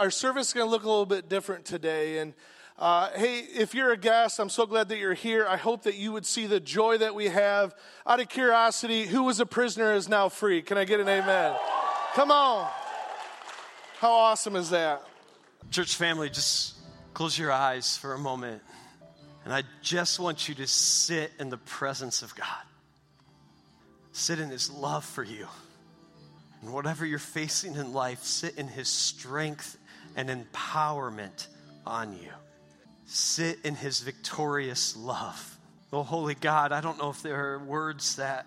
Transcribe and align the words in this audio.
our 0.00 0.10
service 0.10 0.48
is 0.48 0.52
going 0.54 0.66
to 0.66 0.70
look 0.70 0.84
a 0.84 0.88
little 0.88 1.04
bit 1.04 1.28
different 1.28 1.66
today. 1.66 2.18
And 2.18 2.32
uh, 2.78 3.10
hey, 3.14 3.40
if 3.40 3.74
you're 3.74 3.92
a 3.92 3.98
guest, 3.98 4.40
I'm 4.40 4.48
so 4.48 4.64
glad 4.64 4.88
that 4.88 4.96
you're 4.96 5.12
here. 5.12 5.46
I 5.46 5.58
hope 5.58 5.82
that 5.82 5.96
you 5.96 6.10
would 6.12 6.24
see 6.24 6.46
the 6.46 6.58
joy 6.58 6.96
that 6.96 7.14
we 7.14 7.26
have. 7.26 7.74
Out 8.06 8.18
of 8.18 8.30
curiosity, 8.30 9.04
who 9.04 9.24
was 9.24 9.40
a 9.40 9.46
prisoner 9.46 9.92
is 9.92 10.08
now 10.08 10.30
free? 10.30 10.62
Can 10.62 10.78
I 10.78 10.86
get 10.86 11.00
an 11.00 11.08
amen? 11.08 11.54
Come 12.14 12.30
on. 12.30 12.66
How 13.98 14.10
awesome 14.12 14.56
is 14.56 14.70
that? 14.70 15.02
Church 15.70 15.94
family, 15.96 16.30
just 16.30 16.76
close 17.12 17.38
your 17.38 17.52
eyes 17.52 17.98
for 17.98 18.14
a 18.14 18.18
moment. 18.18 18.62
And 19.44 19.52
I 19.52 19.64
just 19.82 20.18
want 20.18 20.48
you 20.48 20.54
to 20.54 20.66
sit 20.66 21.30
in 21.38 21.50
the 21.50 21.58
presence 21.58 22.22
of 22.22 22.34
God. 22.34 22.46
Sit 24.12 24.40
in 24.40 24.48
His 24.48 24.70
love 24.70 25.04
for 25.04 25.22
you. 25.22 25.46
And 26.62 26.72
whatever 26.72 27.04
you're 27.04 27.18
facing 27.18 27.74
in 27.74 27.92
life, 27.92 28.22
sit 28.22 28.56
in 28.56 28.66
His 28.66 28.88
strength 28.88 29.76
and 30.16 30.28
empowerment 30.28 31.46
on 31.86 32.12
you. 32.12 32.30
Sit 33.06 33.58
in 33.64 33.74
His 33.74 34.00
victorious 34.00 34.96
love. 34.96 35.58
Oh, 35.92 36.02
holy 36.02 36.34
God, 36.34 36.72
I 36.72 36.80
don't 36.80 36.98
know 36.98 37.10
if 37.10 37.22
there 37.22 37.54
are 37.54 37.58
words 37.58 38.16
that, 38.16 38.46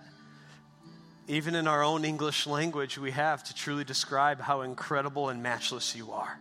even 1.28 1.56
in 1.56 1.68
our 1.68 1.84
own 1.84 2.06
English 2.06 2.48
language, 2.48 2.98
we 2.98 3.12
have 3.12 3.44
to 3.46 3.56
truly 3.56 3.84
describe 3.84 4.40
how 4.40 4.62
incredible 4.62 5.30
and 5.30 5.44
matchless 5.44 5.96
you 5.96 6.12
are. 6.12 6.40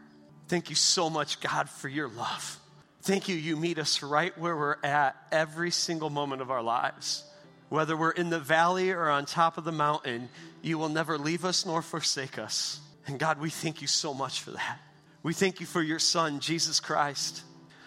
Thank 0.48 0.70
you 0.70 0.76
so 0.76 1.10
much, 1.10 1.40
God, 1.40 1.68
for 1.68 1.88
your 1.88 2.08
love. 2.08 2.58
Thank 3.02 3.28
you, 3.28 3.34
you 3.34 3.56
meet 3.56 3.78
us 3.78 4.02
right 4.02 4.36
where 4.38 4.56
we're 4.56 4.76
at 4.84 5.16
every 5.32 5.72
single 5.72 6.10
moment 6.10 6.40
of 6.40 6.52
our 6.52 6.62
lives. 6.62 7.24
Whether 7.68 7.96
we're 7.96 8.10
in 8.10 8.30
the 8.30 8.38
valley 8.38 8.90
or 8.90 9.08
on 9.08 9.24
top 9.24 9.58
of 9.58 9.64
the 9.64 9.72
mountain, 9.72 10.28
you 10.62 10.78
will 10.78 10.90
never 10.90 11.18
leave 11.18 11.44
us 11.44 11.66
nor 11.66 11.82
forsake 11.82 12.38
us. 12.38 12.80
And 13.06 13.18
God, 13.18 13.40
we 13.40 13.50
thank 13.50 13.80
you 13.80 13.88
so 13.88 14.14
much 14.14 14.40
for 14.40 14.52
that. 14.52 14.78
We 15.22 15.34
thank 15.34 15.60
you 15.60 15.66
for 15.66 15.82
your 15.82 15.98
Son, 15.98 16.40
Jesus 16.40 16.80
Christ, 16.80 17.42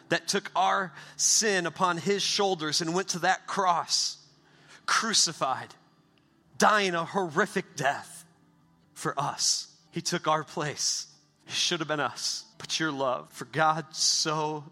that 0.10 0.28
took 0.28 0.52
our 0.56 0.94
sin 1.18 1.66
upon 1.66 1.98
his 1.98 2.22
shoulders 2.22 2.82
and 2.82 2.94
went 2.94 3.10
to 3.10 3.20
that 3.20 3.48
cross, 3.48 4.18
crucified, 4.86 5.74
dying 6.58 6.96
a 6.96 7.04
horrific 7.04 7.76
death 7.76 8.26
for 8.94 9.20
us. 9.20 9.68
He 9.92 10.02
took 10.02 10.28
our 10.28 10.44
place. 10.44 11.08
It 11.48 11.54
should 11.54 11.80
have 11.80 11.88
been 11.88 12.00
us. 12.00 12.46
But 12.58 12.80
your 12.80 12.92
love, 12.92 13.32
for 13.32 13.46
God 13.46 13.86
so 13.92 14.64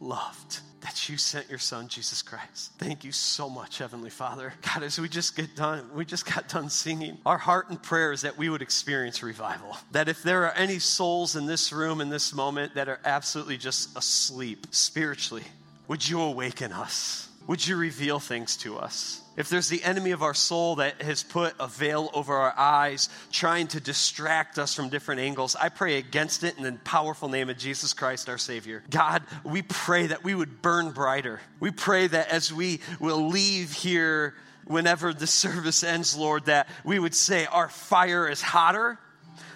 loved 0.00 0.60
that 0.86 1.08
you 1.08 1.16
sent 1.16 1.50
your 1.50 1.58
son 1.58 1.88
Jesus 1.88 2.22
Christ. 2.22 2.72
Thank 2.78 3.02
you 3.02 3.10
so 3.10 3.50
much, 3.50 3.78
Heavenly 3.78 4.10
Father. 4.10 4.52
God, 4.62 4.84
as 4.84 5.00
we 5.00 5.08
just 5.08 5.34
get 5.36 5.56
done, 5.56 5.84
we 5.94 6.04
just 6.04 6.32
got 6.32 6.48
done 6.48 6.70
singing. 6.70 7.18
Our 7.26 7.38
heart 7.38 7.70
and 7.70 7.82
prayer 7.82 8.12
is 8.12 8.22
that 8.22 8.38
we 8.38 8.48
would 8.48 8.62
experience 8.62 9.22
revival. 9.22 9.76
That 9.90 10.08
if 10.08 10.22
there 10.22 10.44
are 10.44 10.52
any 10.52 10.78
souls 10.78 11.34
in 11.34 11.46
this 11.46 11.72
room 11.72 12.00
in 12.00 12.08
this 12.08 12.32
moment 12.32 12.74
that 12.74 12.88
are 12.88 13.00
absolutely 13.04 13.56
just 13.56 13.96
asleep 13.96 14.68
spiritually, 14.70 15.44
would 15.88 16.08
you 16.08 16.20
awaken 16.20 16.72
us? 16.72 17.28
Would 17.46 17.66
you 17.66 17.76
reveal 17.76 18.18
things 18.18 18.56
to 18.58 18.76
us? 18.78 19.22
If 19.36 19.50
there's 19.50 19.68
the 19.68 19.84
enemy 19.84 20.12
of 20.12 20.22
our 20.22 20.34
soul 20.34 20.76
that 20.76 21.02
has 21.02 21.22
put 21.22 21.54
a 21.60 21.68
veil 21.68 22.10
over 22.14 22.34
our 22.34 22.54
eyes, 22.56 23.08
trying 23.30 23.68
to 23.68 23.80
distract 23.80 24.58
us 24.58 24.74
from 24.74 24.88
different 24.88 25.20
angles, 25.20 25.54
I 25.54 25.68
pray 25.68 25.98
against 25.98 26.42
it 26.42 26.56
in 26.56 26.64
the 26.64 26.72
powerful 26.72 27.28
name 27.28 27.50
of 27.50 27.58
Jesus 27.58 27.92
Christ, 27.92 28.28
our 28.28 28.38
Savior. 28.38 28.82
God, 28.90 29.22
we 29.44 29.62
pray 29.62 30.06
that 30.06 30.24
we 30.24 30.34
would 30.34 30.62
burn 30.62 30.90
brighter. 30.90 31.40
We 31.60 31.70
pray 31.70 32.06
that 32.06 32.30
as 32.30 32.52
we 32.52 32.80
will 32.98 33.28
leave 33.28 33.72
here, 33.72 34.34
whenever 34.66 35.12
the 35.12 35.26
service 35.26 35.84
ends, 35.84 36.16
Lord, 36.16 36.46
that 36.46 36.68
we 36.84 36.98
would 36.98 37.14
say 37.14 37.46
our 37.46 37.68
fire 37.68 38.28
is 38.28 38.42
hotter 38.42 38.98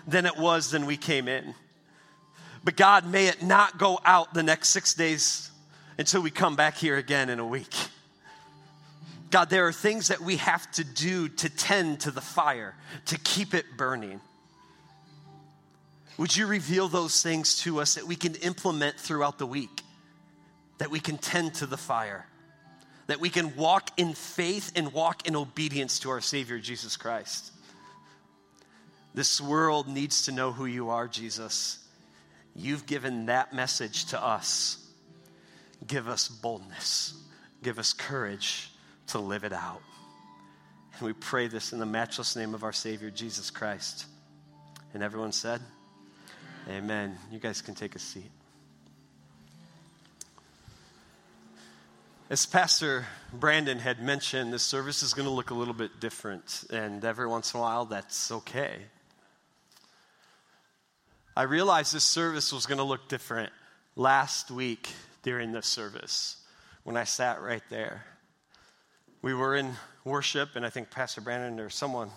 than 0.07 0.27
it 0.27 0.37
was 0.37 0.71
than 0.71 0.87
we 0.87 0.97
came 0.97 1.27
in. 1.27 1.55
But 2.63 2.77
God, 2.77 3.07
may 3.07 3.27
it 3.27 3.43
not 3.43 3.79
go 3.79 3.99
out 4.05 4.35
the 4.35 4.43
next 4.43 4.69
six 4.69 4.95
days 4.95 5.50
until 6.01 6.23
we 6.23 6.31
come 6.31 6.57
back 6.57 6.79
here 6.79 6.97
again 6.97 7.29
in 7.29 7.39
a 7.39 7.47
week. 7.47 7.75
God, 9.31 9.51
there 9.51 9.67
are 9.67 9.73
things 9.73 10.09
that 10.09 10.23
we 10.23 10.39
have 10.39 10.69
to 10.73 10.83
do 10.83 11.29
to 11.29 11.51
tend 11.51 12.01
to 12.01 12.11
the 12.11 12.23
fire, 12.23 12.75
to 13.05 13.19
keep 13.19 13.53
it 13.53 13.67
burning. 13.77 14.23
Would 16.17 16.35
you 16.35 16.47
reveal 16.47 16.89
those 16.89 17.23
things 17.23 17.59
to 17.65 17.83
us 17.83 17.97
that 17.97 18.07
we 18.07 18.17
can 18.17 18.35
implement 18.37 18.97
throughout 18.97 19.37
the 19.37 19.45
week? 19.45 19.83
That 20.79 20.91
we 20.91 21.01
can 21.01 21.19
tend 21.19 21.57
to 21.57 21.67
the 21.67 21.77
fire? 21.77 22.25
That 23.07 23.21
we 23.21 23.29
can 23.29 23.55
walk 23.55 23.91
in 23.99 24.15
faith 24.15 24.73
and 24.77 24.95
walk 24.95 25.29
in 25.29 25.37
obedience 25.37 25.99
to 25.99 26.09
our 26.09 26.23
Savior, 26.23 26.59
Jesus 26.59 26.97
Christ? 26.97 27.53
This 29.13 29.39
world 29.39 29.87
needs 29.87 30.25
to 30.25 30.33
know 30.33 30.51
who 30.51 30.65
you 30.65 30.89
are, 30.89 31.09
Jesus. 31.09 31.79
You've 32.57 32.87
given 32.87 33.27
that 33.27 33.53
message 33.53 34.07
to 34.07 34.23
us. 34.23 34.80
Give 35.87 36.09
us 36.09 36.29
boldness, 36.29 37.15
give 37.63 37.79
us 37.79 37.93
courage 37.93 38.71
to 39.09 39.19
live 39.19 39.45
it 39.45 39.53
out. 39.53 39.83
And 40.99 41.07
we 41.07 41.13
pray 41.13 41.49
this 41.49 41.73
in 41.73 41.79
the 41.79 41.87
matchless 41.87 42.37
name 42.37 42.55
of 42.55 42.63
our 42.63 42.73
Savior, 42.73 43.11
Jesus 43.11 43.51
Christ. 43.51 44.07
And 44.93 45.03
everyone 45.03 45.33
said, 45.33 45.61
Amen. 46.69 47.17
You 47.33 47.39
guys 47.39 47.63
can 47.63 47.75
take 47.75 47.95
a 47.95 47.99
seat. 47.99 48.31
As 52.29 52.47
Pastor 52.47 53.07
Brandon 53.33 53.79
had 53.79 54.01
mentioned, 54.01 54.53
this 54.53 54.63
service 54.63 55.03
is 55.03 55.15
going 55.15 55.27
to 55.27 55.33
look 55.35 55.51
a 55.51 55.55
little 55.55 55.75
bit 55.75 55.99
different, 55.99 56.65
and 56.71 57.05
every 57.05 57.27
once 57.27 57.55
in 57.55 57.59
a 57.59 57.63
while, 57.63 57.87
that's 57.87 58.31
okay. 58.31 58.77
I 61.37 61.43
realized 61.43 61.93
this 61.93 62.05
service 62.05 62.53
was 62.53 62.67
going 62.67 62.79
to 62.79 62.85
look 62.85 63.09
different 63.09 63.51
last 63.97 64.51
week 64.51 64.91
during 65.23 65.53
this 65.53 65.67
service 65.67 66.37
when 66.85 66.97
I 66.97 67.05
sat 67.05 67.41
right 67.41 67.63
there 67.71 68.05
we 69.23 69.35
were 69.35 69.55
in 69.55 69.73
worship, 70.05 70.57
and 70.57 70.65
I 70.65 70.71
think 70.71 70.91
Pastor 70.91 71.21
Brandon 71.21 71.61
or 71.61 71.69
someone 71.69 72.11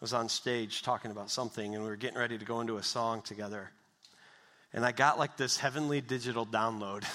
was 0.00 0.12
on 0.12 0.28
stage 0.28 0.82
talking 0.82 1.12
about 1.12 1.30
something, 1.30 1.74
and 1.74 1.84
we 1.84 1.88
were 1.88 1.96
getting 1.96 2.18
ready 2.18 2.38
to 2.38 2.44
go 2.44 2.60
into 2.60 2.76
a 2.76 2.82
song 2.82 3.22
together. 3.22 3.70
And 4.72 4.84
I 4.84 4.92
got 4.92 5.18
like 5.18 5.36
this 5.36 5.58
heavenly 5.58 6.00
digital 6.00 6.46
download. 6.46 7.04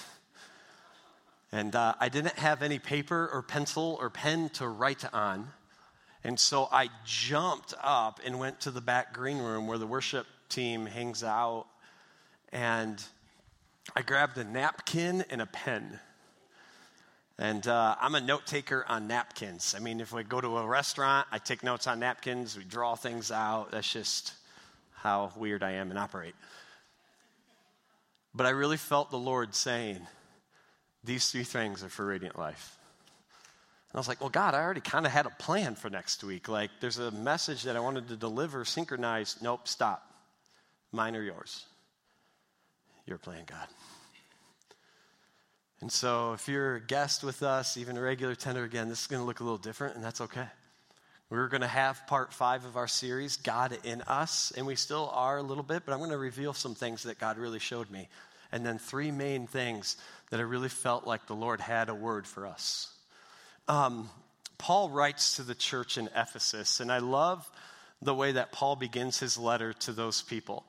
And 1.52 1.74
uh, 1.74 1.94
I 2.02 2.10
didn't 2.10 2.38
have 2.38 2.64
any 2.64 2.80
paper 2.80 3.30
or 3.32 3.42
pencil 3.42 3.98
or 4.02 4.10
pen 4.10 4.50
to 4.56 4.68
write 4.68 5.06
on. 5.14 5.48
And 6.22 6.38
so 6.38 6.68
I 6.70 6.90
jumped 7.06 7.74
up 7.82 8.20
and 8.26 8.40
went 8.40 8.60
to 8.62 8.72
the 8.72 8.82
back 8.82 9.14
green 9.14 9.38
room 9.38 9.66
where 9.66 9.78
the 9.78 9.88
worship 9.88 10.26
team 10.50 10.86
hangs 10.86 11.24
out. 11.24 11.68
And 12.52 13.02
I 13.94 14.02
grabbed 14.02 14.38
a 14.38 14.44
napkin 14.44 15.26
and 15.30 15.42
a 15.42 15.46
pen. 15.46 16.00
And 17.38 17.68
uh, 17.68 17.96
I'm 18.00 18.16
a 18.16 18.22
note 18.22 18.48
taker 18.48 18.86
on 18.88 19.08
napkins. 19.08 19.76
I 19.76 19.80
mean, 19.80 20.00
if 20.00 20.14
we 20.14 20.24
go 20.24 20.40
to 20.40 20.58
a 20.58 20.66
restaurant, 20.66 21.28
I 21.32 21.38
take 21.38 21.64
notes 21.64 21.86
on 21.86 22.00
napkins, 22.00 22.58
we 22.58 22.64
draw 22.64 22.96
things 22.96 23.30
out. 23.30 23.72
That's 23.72 23.92
just 23.92 24.34
how 24.94 25.34
weird 25.36 25.62
I 25.62 25.72
am 25.72 25.90
and 25.90 26.00
operate. 26.00 26.34
But 28.34 28.46
I 28.46 28.52
really 28.52 28.78
felt 28.78 29.12
the 29.12 29.18
Lord 29.18 29.54
saying, 29.54 30.00
These 31.04 31.30
three 31.30 31.44
things 31.44 31.84
are 31.84 31.90
for 31.90 32.06
Radiant 32.06 32.40
Life. 32.40 32.78
And 33.92 33.98
I 33.98 34.00
was 34.00 34.08
like, 34.08 34.22
Well, 34.22 34.30
God, 34.30 34.56
I 34.56 34.62
already 34.62 34.82
kind 34.82 35.06
of 35.06 35.12
had 35.12 35.26
a 35.26 35.30
plan 35.30 35.76
for 35.76 35.90
next 35.90 36.24
week. 36.24 36.48
Like, 36.48 36.72
there's 36.80 37.00
a 37.00 37.12
message 37.12 37.64
that 37.64 37.76
I 37.76 37.82
wanted 37.82 38.08
to 38.10 38.16
deliver, 38.16 38.64
synchronized. 38.64 39.42
Nope, 39.42 39.68
stop. 39.68 40.10
Mine 40.94 41.16
or 41.18 41.22
yours? 41.22 41.66
Your 43.06 43.18
plan, 43.18 43.44
God. 43.46 43.68
And 45.82 45.92
so, 45.92 46.34
if 46.34 46.48
you're 46.48 46.78
a 46.78 46.82
guest 46.82 47.24
with 47.24 47.44
us, 47.44 47.78
even 47.78 47.98
a 47.98 48.02
regular 48.02 48.34
tender, 48.34 48.64
again, 48.64 48.90
this 48.90 49.02
is 49.02 49.08
going 49.08 49.22
to 49.22 49.26
look 49.26 49.42
a 49.42 49.44
little 49.44 49.60
different, 49.60 49.96
and 49.96 50.04
that's 50.04 50.22
okay. 50.22 50.48
We're 51.30 51.48
going 51.48 51.62
to 51.62 51.68
have 51.68 52.08
part 52.08 52.34
five 52.34 52.66
of 52.66 52.78
our 52.78 52.88
series, 52.88 53.38
God 53.38 53.78
in 53.84 54.02
Us, 54.04 54.54
and 54.56 54.66
we 54.66 54.76
still 54.76 55.12
are 55.14 55.38
a 55.38 55.44
little 55.44 55.64
bit, 55.64 55.84
but 55.86 55.92
I'm 55.92 56.00
going 56.00 56.12
to 56.12 56.18
reveal 56.18 56.54
some 56.54 56.76
things 56.76 57.04
that 57.04 57.20
God 57.20 57.38
really 57.38 57.60
showed 57.60 57.90
me. 57.90 58.08
And 58.52 58.66
then 58.66 58.78
three 58.78 59.12
main 59.12 59.48
things 59.48 59.98
that 60.30 60.40
I 60.40 60.44
really 60.44 60.70
felt 60.70 61.06
like 61.06 61.28
the 61.28 61.36
Lord 61.36 61.62
had 61.62 61.90
a 61.90 61.96
word 61.96 62.26
for 62.26 62.46
us. 62.46 62.94
Um, 63.68 64.10
Paul 64.58 64.90
writes 64.90 65.36
to 65.36 65.44
the 65.44 65.56
church 65.56 65.98
in 65.98 66.10
Ephesus, 66.16 66.80
and 66.80 66.92
I 66.92 67.00
love 67.00 67.50
the 68.02 68.14
way 68.14 68.32
that 68.32 68.52
Paul 68.52 68.76
begins 68.76 69.20
his 69.20 69.38
letter 69.38 69.74
to 69.74 69.92
those 69.92 70.22
people. 70.22 70.64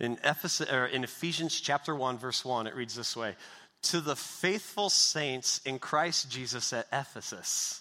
In, 0.00 0.18
Ephesus, 0.24 0.70
or 0.70 0.86
in 0.86 1.02
Ephesians 1.04 1.60
chapter 1.60 1.94
1, 1.94 2.18
verse 2.18 2.44
1, 2.44 2.66
it 2.66 2.76
reads 2.76 2.94
this 2.94 3.16
way 3.16 3.34
to 3.82 4.00
the 4.00 4.16
faithful 4.16 4.90
saints 4.90 5.60
in 5.64 5.78
Christ 5.78 6.30
Jesus 6.30 6.72
at 6.72 6.86
Ephesus. 6.92 7.80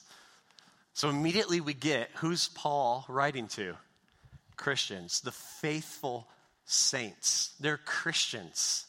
So 0.94 1.10
immediately 1.10 1.62
we 1.62 1.74
get 1.74 2.10
who's 2.16 2.50
Paul 2.50 3.06
writing 3.08 3.48
to? 3.50 3.76
Christians, 4.56 5.22
the 5.22 5.32
faithful 5.32 6.28
saints. 6.66 7.54
They're 7.60 7.78
Christians, 7.78 8.86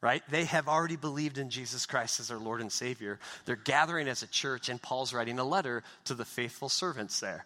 right? 0.00 0.22
They 0.28 0.44
have 0.44 0.68
already 0.68 0.96
believed 0.96 1.38
in 1.38 1.50
Jesus 1.50 1.86
Christ 1.86 2.20
as 2.20 2.28
their 2.28 2.38
Lord 2.38 2.60
and 2.60 2.70
Savior. 2.70 3.20
They're 3.44 3.56
gathering 3.56 4.08
as 4.08 4.22
a 4.22 4.26
church, 4.26 4.68
and 4.68 4.82
Paul's 4.82 5.14
writing 5.14 5.38
a 5.38 5.44
letter 5.44 5.84
to 6.06 6.14
the 6.14 6.24
faithful 6.24 6.68
servants 6.68 7.20
there. 7.20 7.44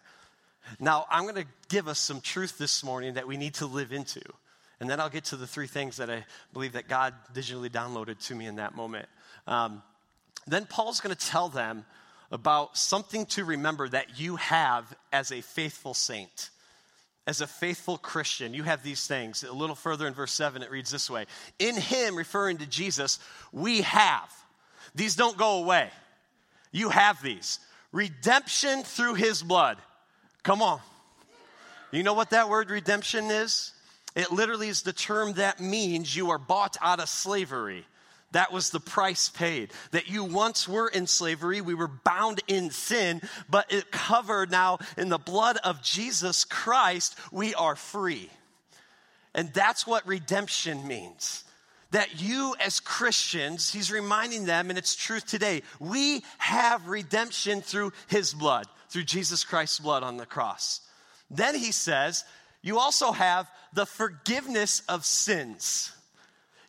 Now, 0.79 1.05
I'm 1.09 1.23
going 1.23 1.35
to 1.35 1.45
give 1.69 1.87
us 1.87 1.99
some 1.99 2.19
truth 2.19 2.57
this 2.57 2.83
morning 2.83 3.13
that 3.13 3.27
we 3.27 3.37
need 3.37 3.53
to 3.55 3.67
live 3.67 3.93
into. 3.93 4.21
And 4.79 4.89
then 4.89 4.99
I'll 4.99 5.09
get 5.09 5.25
to 5.25 5.35
the 5.35 5.47
three 5.47 5.67
things 5.67 5.97
that 5.97 6.09
I 6.09 6.25
believe 6.53 6.73
that 6.73 6.87
God 6.87 7.13
digitally 7.33 7.69
downloaded 7.69 8.23
to 8.27 8.35
me 8.35 8.45
in 8.45 8.57
that 8.57 8.75
moment. 8.75 9.07
Um, 9.47 9.81
then 10.45 10.65
Paul's 10.65 10.99
going 11.01 11.15
to 11.15 11.27
tell 11.27 11.49
them 11.49 11.85
about 12.31 12.77
something 12.77 13.25
to 13.27 13.43
remember 13.43 13.87
that 13.89 14.19
you 14.19 14.35
have 14.35 14.95
as 15.11 15.31
a 15.31 15.41
faithful 15.41 15.93
saint. 15.93 16.49
As 17.25 17.41
a 17.41 17.47
faithful 17.47 17.97
Christian, 17.97 18.53
you 18.53 18.63
have 18.63 18.83
these 18.83 19.05
things. 19.05 19.43
A 19.43 19.51
little 19.51 19.75
further 19.75 20.07
in 20.07 20.13
verse 20.13 20.31
7, 20.31 20.61
it 20.61 20.71
reads 20.71 20.91
this 20.91 21.09
way 21.09 21.25
In 21.59 21.75
him, 21.75 22.15
referring 22.15 22.57
to 22.57 22.65
Jesus, 22.65 23.19
we 23.51 23.81
have. 23.81 24.33
These 24.95 25.15
don't 25.15 25.37
go 25.37 25.63
away. 25.63 25.89
You 26.71 26.89
have 26.89 27.21
these. 27.21 27.59
Redemption 27.91 28.83
through 28.83 29.15
his 29.15 29.43
blood. 29.43 29.77
Come 30.43 30.61
on. 30.61 30.79
You 31.91 32.03
know 32.03 32.13
what 32.13 32.29
that 32.31 32.49
word 32.49 32.69
redemption 32.69 33.25
is? 33.25 33.73
It 34.17 34.31
literally 34.31 34.67
is 34.67 34.81
the 34.81 34.93
term 34.93 35.33
that 35.33 35.59
means 35.59 36.15
you 36.15 36.31
are 36.31 36.39
bought 36.39 36.75
out 36.81 36.99
of 36.99 37.07
slavery. 37.07 37.85
That 38.31 38.51
was 38.51 38.71
the 38.71 38.79
price 38.79 39.29
paid. 39.29 39.71
That 39.91 40.09
you 40.09 40.23
once 40.23 40.67
were 40.67 40.87
in 40.87 41.05
slavery, 41.05 41.61
we 41.61 41.75
were 41.75 41.87
bound 41.87 42.41
in 42.47 42.71
sin, 42.71 43.21
but 43.47 43.71
it 43.71 43.91
covered 43.91 44.49
now 44.49 44.79
in 44.97 45.09
the 45.09 45.19
blood 45.19 45.57
of 45.63 45.83
Jesus 45.83 46.45
Christ, 46.45 47.15
we 47.31 47.53
are 47.53 47.75
free. 47.75 48.31
And 49.35 49.53
that's 49.53 49.85
what 49.85 50.07
redemption 50.07 50.87
means. 50.87 51.43
That 51.91 52.19
you, 52.19 52.55
as 52.59 52.79
Christians, 52.79 53.71
he's 53.71 53.91
reminding 53.91 54.45
them, 54.45 54.69
and 54.71 54.79
it's 54.79 54.95
truth 54.95 55.27
today, 55.27 55.61
we 55.79 56.23
have 56.39 56.87
redemption 56.87 57.61
through 57.61 57.93
his 58.07 58.33
blood, 58.33 58.65
through 58.89 59.03
Jesus 59.03 59.43
Christ's 59.43 59.77
blood 59.79 60.01
on 60.01 60.17
the 60.17 60.25
cross. 60.25 60.81
Then 61.29 61.53
he 61.53 61.71
says, 61.71 62.25
you 62.61 62.79
also 62.79 63.11
have 63.11 63.49
the 63.73 63.85
forgiveness 63.85 64.81
of 64.89 65.05
sins. 65.05 65.91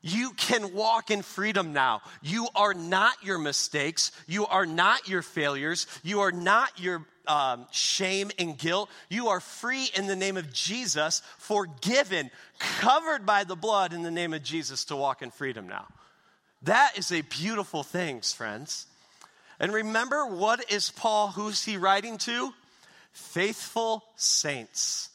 You 0.01 0.31
can 0.31 0.75
walk 0.75 1.11
in 1.11 1.23
freedom 1.23 1.73
now. 1.73 2.03
You 2.23 2.49
are 2.55 2.75
not 2.75 3.15
your 3.25 3.39
mistakes. 3.39 4.13
You 4.27 4.47
are 4.47 4.67
not 4.67 5.09
your 5.09 5.23
failures. 5.23 5.87
You 6.05 6.21
are 6.21 6.33
not 6.33 6.79
your 6.79 7.05
um, 7.27 7.67
shame 7.73 8.31
and 8.39 8.57
guilt. 8.57 8.91
You 9.09 9.29
are 9.29 9.41
free 9.41 9.91
in 9.97 10.07
the 10.07 10.17
name 10.17 10.37
of 10.37 10.53
Jesus, 10.53 11.21
forgiven, 11.39 12.31
covered 12.59 13.27
by 13.27 13.45
the 13.45 13.57
blood 13.57 13.93
in 13.93 14.03
the 14.03 14.11
name 14.11 14.33
of 14.33 14.43
Jesus 14.43 14.85
to 14.87 14.97
walk 14.97 15.21
in 15.21 15.31
freedom 15.31 15.69
now. 15.69 15.87
That 16.63 16.97
is 16.97 17.13
a 17.13 17.23
beautiful 17.23 17.83
thing, 17.83 18.21
friends. 18.21 18.87
And 19.61 19.73
remember, 19.73 20.27
what 20.27 20.71
is 20.71 20.91
Paul, 20.91 21.29
who's 21.29 21.65
he 21.65 21.77
writing 21.77 22.19
to? 22.19 22.55
Faithful 23.13 24.05
saints 24.17 25.11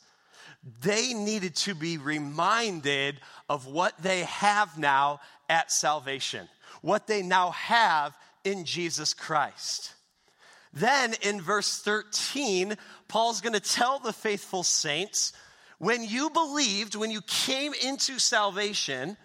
they 0.82 1.14
needed 1.14 1.56
to 1.58 1.76
be 1.76 1.98
reminded 1.98 3.20
of 3.50 3.68
what 3.68 4.02
they 4.02 4.22
have 4.24 4.78
now 4.78 5.20
at 5.50 5.72
salvation, 5.72 6.48
what 6.82 7.08
they 7.08 7.22
now 7.22 7.52
have 7.52 8.16
in 8.44 8.66
Jesus 8.66 9.14
Christ. 9.14 9.94
Then 10.74 11.14
in 11.22 11.42
verse 11.42 11.82
13, 11.82 12.76
Paul's 13.08 13.42
going 13.42 13.54
to 13.54 13.60
tell 13.60 14.00
the 14.00 14.14
faithful 14.14 14.64
saints 14.64 15.34
when 15.78 16.04
you 16.04 16.30
believed, 16.30 16.96
when 16.96 17.12
you 17.12 17.22
came 17.22 17.74
into 17.86 18.18
salvation, 18.18 19.18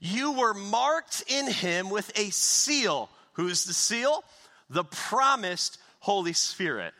you 0.00 0.32
were 0.32 0.54
marked 0.54 1.24
in 1.28 1.46
him 1.46 1.90
with 1.90 2.10
a 2.18 2.30
seal. 2.30 3.10
Who's 3.34 3.64
the 3.64 3.74
seal? 3.74 4.24
The 4.70 4.84
promised 4.84 5.78
Holy 6.00 6.32
Spirit. 6.32 6.94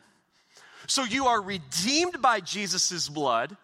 So 0.88 1.05
you 1.05 1.26
are 1.26 1.40
redeemed 1.40 2.20
by 2.20 2.40
Jesus' 2.40 3.08
blood. 3.08 3.56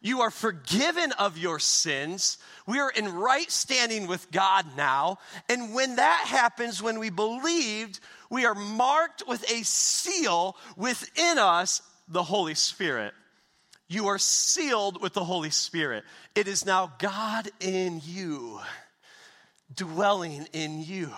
You 0.00 0.22
are 0.22 0.32
forgiven 0.32 1.12
of 1.12 1.38
your 1.38 1.60
sins. 1.60 2.38
We 2.66 2.80
are 2.80 2.90
in 2.90 3.08
right 3.08 3.48
standing 3.50 4.08
with 4.08 4.32
God 4.32 4.66
now. 4.76 5.18
And 5.48 5.74
when 5.74 5.96
that 5.96 6.24
happens, 6.26 6.82
when 6.82 6.98
we 6.98 7.08
believed, 7.08 8.00
we 8.28 8.44
are 8.44 8.54
marked 8.54 9.22
with 9.28 9.48
a 9.48 9.62
seal 9.62 10.56
within 10.76 11.38
us, 11.38 11.82
the 12.08 12.24
Holy 12.24 12.54
Spirit. 12.54 13.14
You 13.86 14.08
are 14.08 14.18
sealed 14.18 15.00
with 15.00 15.12
the 15.12 15.22
Holy 15.22 15.50
Spirit. 15.50 16.02
It 16.34 16.48
is 16.48 16.66
now 16.66 16.94
God 16.98 17.48
in 17.60 18.00
you, 18.04 18.58
dwelling 19.72 20.48
in 20.52 20.82
you. 20.82 21.12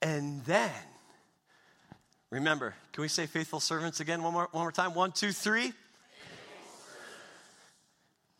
And 0.00 0.44
then 0.44 0.70
Remember, 2.30 2.74
can 2.92 3.02
we 3.02 3.08
say 3.08 3.26
faithful 3.26 3.60
servants 3.60 3.98
again 3.98 4.22
one 4.22 4.32
more, 4.32 4.48
one 4.52 4.62
more 4.62 4.72
time? 4.72 4.94
One, 4.94 5.10
two, 5.10 5.32
three. 5.32 5.72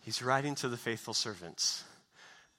He's 0.02 0.22
writing 0.22 0.54
to 0.56 0.68
the 0.68 0.76
faithful 0.76 1.14
servants. 1.14 1.84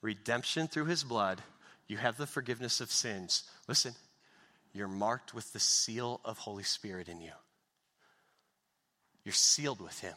Redemption 0.02 0.68
through 0.68 0.86
his 0.86 1.04
blood. 1.04 1.42
You 1.88 1.98
have 1.98 2.18
the 2.18 2.28
forgiveness 2.28 2.82
of 2.82 2.92
sins. 2.92 3.44
Listen, 3.68 3.94
you're 4.74 4.88
marked 4.88 5.34
with 5.34 5.52
the 5.54 5.60
seal 5.60 6.22
of 6.24 6.38
Holy 6.38 6.64
Spirit 6.64 7.08
in 7.08 7.22
you. 7.22 7.32
You're 9.24 9.34
sealed 9.34 9.82
with 9.82 10.00
him. 10.00 10.16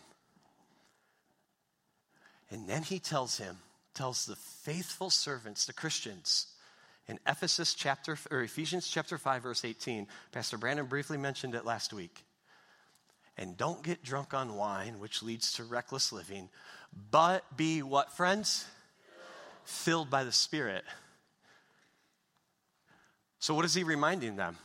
And 2.50 2.68
then 2.68 2.82
he 2.82 2.98
tells 2.98 3.38
him, 3.38 3.58
tells 3.94 4.26
the 4.26 4.36
faithful 4.36 5.10
servants, 5.10 5.66
the 5.66 5.72
Christians, 5.72 6.46
in 7.08 7.18
Ephesus 7.26 7.74
chapter 7.74 8.16
or 8.30 8.42
Ephesians 8.42 8.88
chapter 8.88 9.18
5 9.18 9.42
verse 9.42 9.64
18. 9.64 10.06
Pastor 10.32 10.58
Brandon 10.58 10.86
briefly 10.86 11.18
mentioned 11.18 11.54
it 11.54 11.64
last 11.64 11.92
week. 11.92 12.24
And 13.36 13.56
don't 13.56 13.82
get 13.82 14.04
drunk 14.04 14.32
on 14.32 14.54
wine, 14.54 15.00
which 15.00 15.22
leads 15.22 15.54
to 15.54 15.64
reckless 15.64 16.12
living, 16.12 16.48
but 17.10 17.44
be 17.56 17.82
what 17.82 18.12
friends? 18.12 18.64
Filled 19.64 20.08
by 20.08 20.24
the 20.24 20.32
Spirit. 20.32 20.84
So 23.40 23.54
what 23.54 23.64
is 23.64 23.74
he 23.74 23.82
reminding 23.82 24.36
them? 24.36 24.56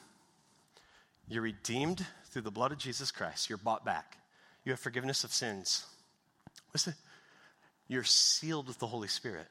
You're 1.28 1.42
redeemed 1.42 2.06
through 2.26 2.44
the 2.44 2.52
blood 2.52 2.72
of 2.72 2.78
Jesus 2.78 3.12
Christ. 3.12 3.50
You're 3.50 3.58
bought 3.58 3.84
back. 3.84 4.18
You 4.64 4.72
have 4.72 4.80
forgiveness 4.80 5.24
of 5.24 5.34
sins. 5.34 5.86
Listen, 6.74 6.94
you're 7.88 8.04
sealed 8.04 8.68
with 8.68 8.78
the 8.80 8.88
Holy 8.88 9.08
Spirit. 9.08 9.48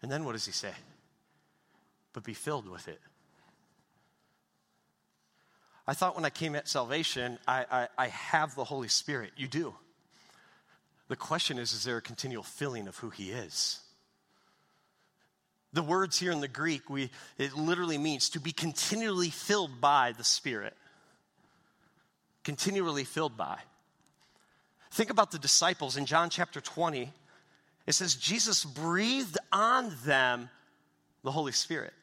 And 0.00 0.10
then 0.10 0.24
what 0.24 0.32
does 0.32 0.46
he 0.46 0.52
say? 0.52 0.72
But 2.12 2.24
be 2.24 2.34
filled 2.34 2.68
with 2.68 2.88
it. 2.88 3.00
I 5.86 5.94
thought 5.94 6.14
when 6.14 6.24
I 6.24 6.30
came 6.30 6.54
at 6.54 6.68
salvation, 6.68 7.38
I, 7.46 7.64
I, 7.70 7.88
I, 7.98 8.08
have 8.08 8.54
the 8.54 8.64
Holy 8.64 8.86
Spirit. 8.88 9.32
You 9.36 9.48
do. 9.48 9.74
The 11.08 11.16
question 11.16 11.58
is 11.58 11.72
is 11.72 11.84
there 11.84 11.96
a 11.96 12.02
continual 12.02 12.44
filling 12.44 12.86
of 12.86 12.96
who 12.98 13.10
He 13.10 13.30
is? 13.30 13.80
The 15.72 15.82
words 15.82 16.18
here 16.18 16.32
in 16.32 16.40
the 16.40 16.48
Greek, 16.48 16.88
we, 16.88 17.10
it 17.38 17.54
literally 17.54 17.98
means 17.98 18.30
to 18.30 18.40
be 18.40 18.52
continually 18.52 19.30
filled 19.30 19.80
by 19.80 20.12
the 20.16 20.24
Spirit. 20.24 20.76
Continually 22.44 23.04
filled 23.04 23.36
by. 23.36 23.58
Think 24.90 25.10
about 25.10 25.30
the 25.30 25.38
disciples 25.38 25.96
in 25.96 26.04
John 26.04 26.28
chapter 26.28 26.60
20. 26.60 27.10
It 27.86 27.92
says, 27.92 28.14
Jesus 28.14 28.64
breathed 28.64 29.38
on 29.50 29.92
them 30.04 30.50
the 31.22 31.30
Holy 31.30 31.52
Spirit. 31.52 31.94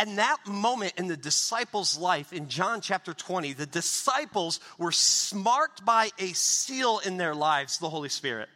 And 0.00 0.16
that 0.16 0.38
moment 0.46 0.94
in 0.96 1.08
the 1.08 1.16
disciples' 1.16 1.98
life 1.98 2.32
in 2.32 2.48
John 2.48 2.80
chapter 2.80 3.12
20, 3.12 3.52
the 3.52 3.66
disciples 3.66 4.58
were 4.78 4.92
marked 5.34 5.84
by 5.84 6.08
a 6.18 6.28
seal 6.28 7.02
in 7.04 7.18
their 7.18 7.34
lives, 7.34 7.76
the 7.76 7.90
Holy 7.90 8.08
Spirit. 8.08 8.48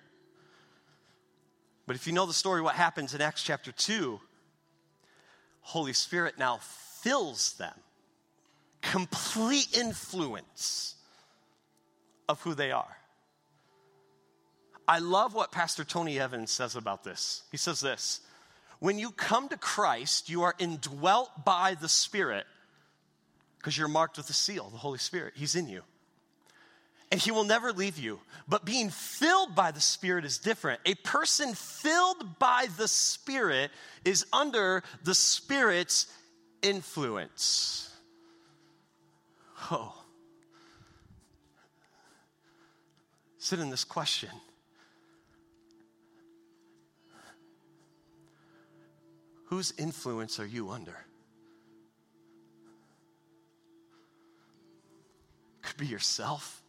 But 1.87 1.97
if 1.97 2.07
you 2.07 2.15
know 2.15 2.25
the 2.25 2.33
story, 2.33 2.63
what 2.63 2.77
happens 2.77 3.13
in 3.13 3.21
Acts 3.21 3.43
chapter 3.43 3.73
2, 3.73 4.19
Holy 5.61 5.93
Spirit 5.93 6.39
now 6.39 6.61
fills 7.03 7.53
them. 7.59 7.75
Complete 8.81 9.77
influence 9.77 10.95
of 12.27 12.41
who 12.41 12.55
they 12.55 12.73
are. 12.73 12.97
I 14.89 15.01
love 15.01 15.35
what 15.35 15.53
Pastor 15.53 15.85
Tony 15.85 16.19
Evans 16.19 16.51
says 16.51 16.75
about 16.75 17.05
this. 17.05 17.43
He 17.51 17.59
says 17.59 17.81
this 17.81 18.23
when 18.85 18.99
you 18.99 19.13
come 19.13 19.49
to 19.49 19.57
Christ, 19.57 20.29
you 20.29 20.43
are 20.43 20.55
indwelt 20.59 21.31
by 21.43 21.75
the 21.75 21.89
Spirit 21.89 22.45
because 23.57 23.79
you're 23.79 23.89
marked 23.89 24.19
with 24.19 24.27
the 24.27 24.35
seal, 24.35 24.69
the 24.69 24.77
Holy 24.77 24.99
Spirit. 24.99 25.33
He's 25.35 25.57
in 25.57 25.71
you. 25.71 25.81
And 27.11 27.19
He 27.19 27.31
will 27.31 27.45
never 27.45 27.73
leave 27.73 27.99
you. 27.99 28.21
But 28.47 28.67
being 28.67 28.91
filled 28.91 29.55
by 29.55 29.71
the 29.71 29.81
Spirit 29.81 30.27
is 30.27 30.37
different. 30.37 30.83
A 30.85 30.97
person 30.97 31.55
filled 31.55 32.39
by 32.39 32.67
the 32.77 32.87
Spirit 32.87 33.71
is 34.05 34.27
under 34.35 34.83
the 35.03 35.15
Spirit's 35.15 36.07
influence. 36.61 37.91
Oh. 39.71 39.95
Sit 43.39 43.61
in 43.61 43.71
this 43.71 43.85
question 43.85 44.29
Whose 49.47 49.73
influence 49.79 50.41
are 50.41 50.47
you 50.47 50.71
under? 50.71 50.97
Could 55.63 55.77
be 55.77 55.87
yourself 55.87 56.63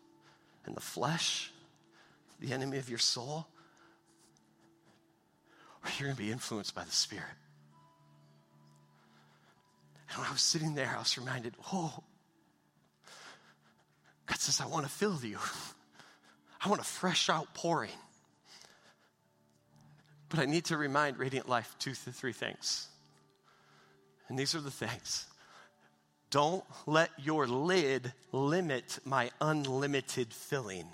and 0.66 0.76
the 0.76 0.82
flesh, 0.82 1.52
the 2.40 2.54
enemy 2.54 2.78
of 2.78 2.90
your 2.90 3.00
soul, 3.00 3.48
or 5.84 5.92
you're 5.98 6.08
going 6.08 6.16
to 6.16 6.22
be 6.22 6.32
influenced 6.32 6.74
by 6.74 6.84
the 6.84 6.92
Spirit. 6.92 7.26
And 10.10 10.20
when 10.20 10.28
I 10.28 10.32
was 10.32 10.42
sitting 10.42 10.76
there, 10.76 10.94
I 10.96 11.00
was 11.00 11.18
reminded, 11.18 11.56
oh, 11.72 11.94
God 14.26 14.40
says, 14.40 14.62
I 14.62 14.66
want 14.66 14.86
to 14.86 14.92
fill 14.92 15.20
you. 15.24 15.38
I 16.64 16.70
want 16.70 16.82
a 16.82 16.86
fresh 16.86 17.30
outpouring. 17.30 17.92
But 20.30 20.40
I 20.40 20.46
need 20.46 20.66
to 20.66 20.78
remind 20.78 21.18
Radiant 21.18 21.48
Life 21.48 21.76
two 21.80 21.94
to 21.94 22.12
three 22.12 22.34
things. 22.34 22.88
And 24.28 24.40
these 24.40 24.56
are 24.56 24.62
the 24.62 24.72
things. 24.72 25.28
Don't 26.32 26.64
let 26.86 27.12
your 27.18 27.48
lid 27.48 28.12
limit 28.32 29.00
my 29.06 29.30
unlimited 29.40 30.34
filling. 30.34 30.88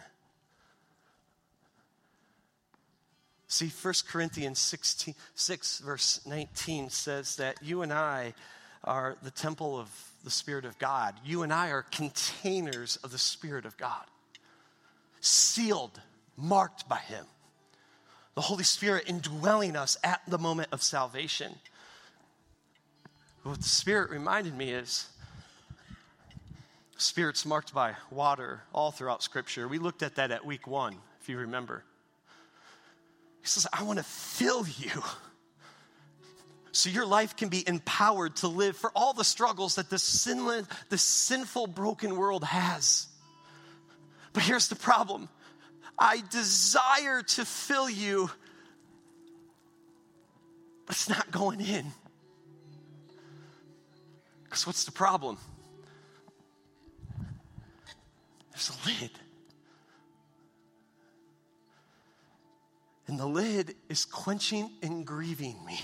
See, 3.47 3.67
1 3.67 3.93
Corinthians 4.07 4.59
16, 4.59 5.13
6, 5.35 5.79
verse 5.79 6.21
19 6.25 6.89
says 6.89 7.35
that 7.37 7.61
you 7.61 7.81
and 7.81 7.91
I 7.91 8.33
are 8.83 9.17
the 9.23 9.31
temple 9.31 9.77
of 9.77 9.89
the 10.23 10.31
Spirit 10.31 10.63
of 10.63 10.79
God. 10.79 11.15
You 11.25 11.43
and 11.43 11.51
I 11.51 11.71
are 11.71 11.83
containers 11.83 12.95
of 12.97 13.11
the 13.11 13.17
Spirit 13.17 13.65
of 13.65 13.77
God, 13.77 14.05
sealed, 15.19 15.99
marked 16.37 16.87
by 16.87 16.99
Him. 16.99 17.25
The 18.35 18.41
Holy 18.41 18.63
Spirit 18.63 19.05
indwelling 19.07 19.75
us 19.75 19.97
at 20.03 20.21
the 20.27 20.37
moment 20.37 20.69
of 20.71 20.81
salvation. 20.81 21.55
What 23.43 23.57
the 23.57 23.63
Spirit 23.63 24.09
reminded 24.09 24.55
me 24.55 24.71
is 24.71 25.09
Spirit's 26.97 27.45
marked 27.45 27.73
by 27.73 27.95
water 28.09 28.61
all 28.73 28.91
throughout 28.91 29.23
Scripture. 29.23 29.67
We 29.67 29.79
looked 29.79 30.03
at 30.03 30.15
that 30.15 30.31
at 30.31 30.45
week 30.45 30.67
one, 30.67 30.95
if 31.19 31.27
you 31.27 31.37
remember. 31.37 31.83
He 33.41 33.47
says, 33.47 33.67
I 33.73 33.83
want 33.83 33.97
to 33.97 34.05
fill 34.05 34.65
you 34.67 35.03
so 36.71 36.89
your 36.89 37.07
life 37.07 37.35
can 37.35 37.49
be 37.49 37.67
empowered 37.67 38.35
to 38.37 38.47
live 38.47 38.77
for 38.77 38.91
all 38.95 39.13
the 39.13 39.23
struggles 39.23 39.75
that 39.75 39.89
this 39.89 40.03
sinless, 40.03 40.67
this 40.89 41.01
sinful, 41.01 41.67
broken 41.67 42.15
world 42.15 42.43
has. 42.43 43.07
But 44.33 44.43
here's 44.43 44.67
the 44.69 44.75
problem 44.75 45.27
I 45.97 46.23
desire 46.29 47.21
to 47.21 47.45
fill 47.45 47.89
you, 47.89 48.29
but 50.85 50.95
it's 50.95 51.09
not 51.09 51.31
going 51.31 51.61
in. 51.61 51.85
Because 54.43 54.67
what's 54.67 54.83
the 54.83 54.91
problem? 54.91 55.37
There's 58.51 58.69
a 58.69 58.87
lid. 58.87 59.11
And 63.07 63.19
the 63.19 63.25
lid 63.25 63.75
is 63.89 64.05
quenching 64.05 64.71
and 64.81 65.05
grieving 65.05 65.57
me. 65.65 65.79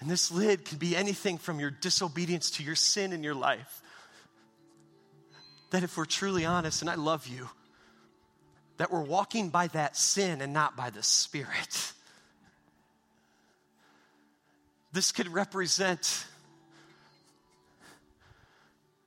And 0.00 0.10
this 0.10 0.30
lid 0.30 0.64
can 0.64 0.78
be 0.78 0.96
anything 0.96 1.38
from 1.38 1.58
your 1.58 1.70
disobedience 1.70 2.50
to 2.52 2.62
your 2.62 2.74
sin 2.74 3.12
in 3.12 3.22
your 3.22 3.34
life. 3.34 3.82
That 5.70 5.82
if 5.82 5.96
we're 5.96 6.06
truly 6.06 6.44
honest, 6.44 6.82
and 6.82 6.90
I 6.90 6.94
love 6.94 7.26
you, 7.26 7.48
that 8.78 8.92
we're 8.92 9.02
walking 9.02 9.50
by 9.50 9.66
that 9.68 9.96
sin 9.96 10.40
and 10.40 10.52
not 10.52 10.76
by 10.76 10.90
the 10.90 11.02
Spirit. 11.02 11.92
This 14.92 15.12
could 15.12 15.28
represent 15.28 16.24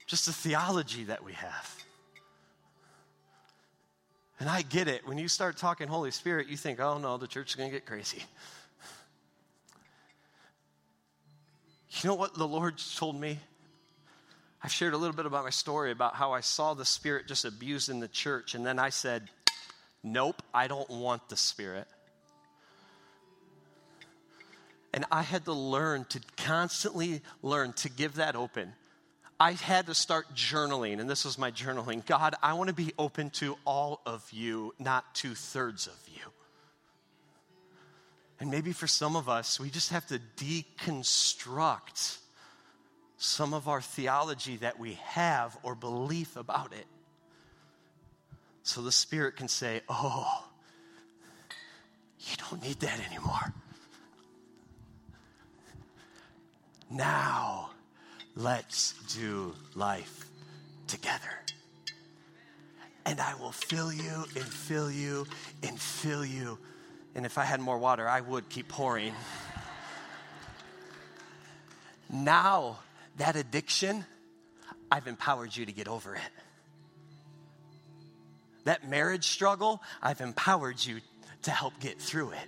just 0.05 0.25
the 0.25 0.33
theology 0.33 1.05
that 1.05 1.23
we 1.23 1.33
have. 1.33 1.83
And 4.39 4.49
I 4.49 4.61
get 4.61 4.87
it. 4.87 5.07
When 5.07 5.17
you 5.17 5.27
start 5.27 5.57
talking 5.57 5.87
Holy 5.87 6.11
Spirit, 6.11 6.47
you 6.47 6.57
think, 6.57 6.79
oh 6.79 6.97
no, 6.97 7.17
the 7.17 7.27
church 7.27 7.51
is 7.51 7.55
going 7.55 7.69
to 7.69 7.75
get 7.75 7.85
crazy. 7.85 8.23
You 12.01 12.09
know 12.09 12.15
what 12.15 12.35
the 12.35 12.47
Lord 12.47 12.81
told 12.97 13.19
me? 13.19 13.39
I've 14.63 14.71
shared 14.71 14.93
a 14.93 14.97
little 14.97 15.15
bit 15.15 15.25
about 15.25 15.43
my 15.43 15.49
story 15.49 15.91
about 15.91 16.15
how 16.15 16.33
I 16.33 16.41
saw 16.41 16.73
the 16.73 16.85
Spirit 16.85 17.27
just 17.27 17.45
abused 17.45 17.89
in 17.89 17.99
the 17.99 18.07
church, 18.07 18.53
and 18.53 18.65
then 18.65 18.77
I 18.77 18.89
said, 18.89 19.29
Nope, 20.03 20.41
I 20.53 20.67
don't 20.67 20.89
want 20.89 21.29
the 21.29 21.37
Spirit. 21.37 21.87
And 24.93 25.05
I 25.11 25.21
had 25.21 25.45
to 25.45 25.53
learn 25.53 26.05
to 26.09 26.19
constantly 26.37 27.21
learn 27.41 27.73
to 27.73 27.89
give 27.89 28.15
that 28.15 28.35
open. 28.35 28.73
I 29.39 29.53
had 29.53 29.87
to 29.87 29.95
start 29.95 30.35
journaling, 30.35 30.99
and 30.99 31.09
this 31.09 31.25
was 31.25 31.37
my 31.39 31.49
journaling. 31.49 32.05
God, 32.05 32.35
I 32.43 32.53
want 32.53 32.67
to 32.67 32.75
be 32.75 32.93
open 32.99 33.31
to 33.31 33.57
all 33.65 34.01
of 34.05 34.27
you, 34.31 34.75
not 34.77 35.15
two 35.15 35.33
thirds 35.33 35.87
of 35.87 35.97
you. 36.07 36.21
And 38.39 38.51
maybe 38.51 38.71
for 38.73 38.85
some 38.85 39.15
of 39.15 39.29
us, 39.29 39.59
we 39.59 39.71
just 39.71 39.89
have 39.91 40.05
to 40.07 40.19
deconstruct 40.37 42.17
some 43.21 43.53
of 43.53 43.67
our 43.67 43.81
theology 43.81 44.57
that 44.57 44.79
we 44.79 44.93
have 45.03 45.57
or 45.63 45.75
belief 45.75 46.35
about 46.35 46.73
it. 46.73 46.85
So 48.63 48.81
the 48.81 48.91
Spirit 48.91 49.35
can 49.35 49.47
say, 49.47 49.81
Oh, 49.89 50.45
you 52.19 52.35
don't 52.49 52.63
need 52.63 52.79
that 52.79 52.99
anymore. 53.09 53.53
Now, 56.89 57.69
let's 58.35 58.93
do 59.15 59.55
life 59.75 60.25
together. 60.87 61.39
And 63.05 63.19
I 63.19 63.35
will 63.35 63.51
fill 63.51 63.93
you 63.93 64.25
and 64.35 64.43
fill 64.43 64.91
you 64.91 65.25
and 65.63 65.79
fill 65.79 66.25
you 66.25 66.57
and 67.15 67.25
if 67.25 67.37
I 67.37 67.43
had 67.43 67.59
more 67.59 67.77
water, 67.77 68.07
I 68.07 68.21
would 68.21 68.47
keep 68.49 68.67
pouring. 68.69 69.13
now, 72.09 72.79
that 73.17 73.35
addiction, 73.35 74.05
I've 74.91 75.07
empowered 75.07 75.55
you 75.55 75.65
to 75.65 75.71
get 75.71 75.87
over 75.87 76.15
it. 76.15 76.21
That 78.65 78.87
marriage 78.87 79.27
struggle, 79.27 79.81
I've 80.01 80.21
empowered 80.21 80.83
you 80.83 80.99
to 81.43 81.51
help 81.51 81.79
get 81.79 81.99
through 81.99 82.31
it. 82.31 82.47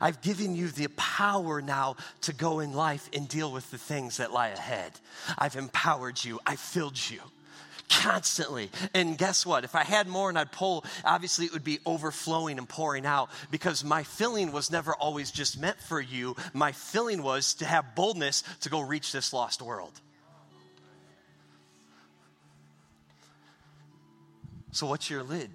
I've 0.00 0.20
given 0.22 0.54
you 0.54 0.68
the 0.68 0.88
power 0.96 1.60
now 1.60 1.96
to 2.22 2.32
go 2.32 2.60
in 2.60 2.72
life 2.72 3.10
and 3.12 3.28
deal 3.28 3.50
with 3.50 3.70
the 3.70 3.78
things 3.78 4.18
that 4.18 4.32
lie 4.32 4.48
ahead. 4.48 4.92
I've 5.36 5.56
empowered 5.56 6.22
you, 6.24 6.38
I 6.46 6.56
filled 6.56 6.98
you 7.10 7.20
constantly. 7.90 8.70
And 8.94 9.18
guess 9.18 9.44
what? 9.44 9.64
If 9.64 9.74
I 9.74 9.82
had 9.82 10.06
more 10.06 10.28
and 10.28 10.38
I'd 10.38 10.52
pull, 10.52 10.84
obviously 11.04 11.46
it 11.46 11.52
would 11.52 11.64
be 11.64 11.80
overflowing 11.84 12.58
and 12.58 12.68
pouring 12.68 13.04
out 13.04 13.30
because 13.50 13.84
my 13.84 14.04
filling 14.04 14.52
was 14.52 14.70
never 14.70 14.94
always 14.94 15.30
just 15.30 15.60
meant 15.60 15.78
for 15.80 16.00
you. 16.00 16.36
My 16.54 16.72
filling 16.72 17.22
was 17.22 17.54
to 17.54 17.64
have 17.64 17.94
boldness 17.94 18.44
to 18.60 18.70
go 18.70 18.80
reach 18.80 19.12
this 19.12 19.32
lost 19.32 19.60
world. 19.60 19.92
So, 24.72 24.86
what's 24.86 25.10
your 25.10 25.24
lid? 25.24 25.50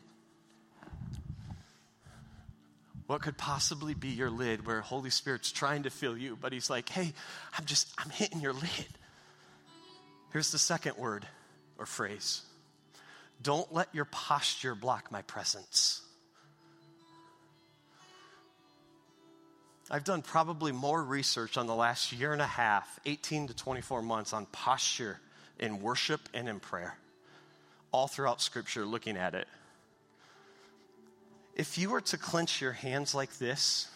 What 3.07 3.21
could 3.21 3.37
possibly 3.37 3.93
be 3.93 4.09
your 4.09 4.29
lid 4.29 4.65
where 4.65 4.81
Holy 4.81 5.09
Spirit's 5.09 5.51
trying 5.51 5.83
to 5.83 5.89
fill 5.89 6.17
you, 6.17 6.37
but 6.41 6.51
He's 6.51 6.69
like, 6.69 6.89
hey, 6.89 7.13
I'm 7.57 7.65
just, 7.65 7.87
I'm 7.97 8.09
hitting 8.09 8.41
your 8.41 8.51
lid. 8.51 8.87
Here's 10.33 10.51
the 10.51 10.57
second 10.57 10.97
word 10.97 11.25
or 11.77 11.85
phrase. 11.85 12.41
Don't 13.41 13.71
let 13.73 13.93
your 13.93 14.05
posture 14.05 14.75
block 14.75 15.11
my 15.11 15.21
presence. 15.23 16.01
I've 19.89 20.03
done 20.03 20.23
probably 20.23 20.71
more 20.71 21.03
research 21.03 21.57
on 21.57 21.67
the 21.67 21.75
last 21.75 22.11
year 22.11 22.33
and 22.33 22.41
a 22.41 22.47
half, 22.47 22.99
18 23.05 23.47
to 23.47 23.53
24 23.53 24.01
months, 24.01 24.33
on 24.33 24.47
posture 24.47 25.19
in 25.59 25.79
worship 25.79 26.21
and 26.33 26.49
in 26.49 26.59
prayer, 26.59 26.97
all 27.91 28.07
throughout 28.07 28.41
Scripture, 28.41 28.85
looking 28.85 29.15
at 29.15 29.35
it. 29.35 29.47
If 31.55 31.77
you 31.77 31.91
were 31.91 32.01
to 32.01 32.17
clench 32.17 32.61
your 32.61 32.71
hands 32.71 33.13
like 33.13 33.37
this, 33.37 33.87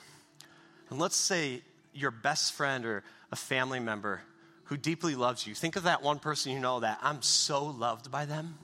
and 0.90 1.00
let's 1.00 1.16
say 1.16 1.62
your 1.94 2.12
best 2.12 2.54
friend 2.54 2.86
or 2.86 3.04
a 3.32 3.36
family 3.36 3.80
member 3.80 4.22
who 4.70 4.78
deeply 4.78 5.16
loves 5.16 5.48
you. 5.48 5.56
Think 5.56 5.76
of 5.76 5.84
that 5.84 6.04
one 6.04 6.20
person 6.20 6.52
you 6.52 6.60
know 6.60 6.80
that 6.82 7.00
I'm 7.02 7.24
so 7.24 7.66
loved 7.66 8.12
by 8.12 8.26
them. 8.26 8.60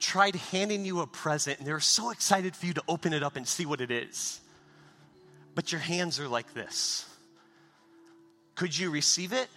Tried 0.00 0.34
handing 0.34 0.84
you 0.84 1.00
a 1.00 1.06
present 1.06 1.58
and 1.58 1.66
they're 1.66 1.78
so 1.78 2.10
excited 2.10 2.56
for 2.56 2.66
you 2.66 2.74
to 2.74 2.82
open 2.88 3.12
it 3.12 3.22
up 3.22 3.36
and 3.36 3.46
see 3.46 3.66
what 3.66 3.80
it 3.80 3.92
is. 3.92 4.40
But 5.54 5.70
your 5.70 5.80
hands 5.80 6.18
are 6.18 6.26
like 6.26 6.54
this. 6.54 7.06
Could 8.56 8.76
you 8.76 8.90
receive 8.90 9.32
it? 9.32 9.48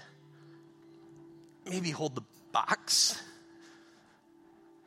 Maybe 1.67 1.89
hold 1.89 2.13
the 2.13 2.23
box. 2.51 3.19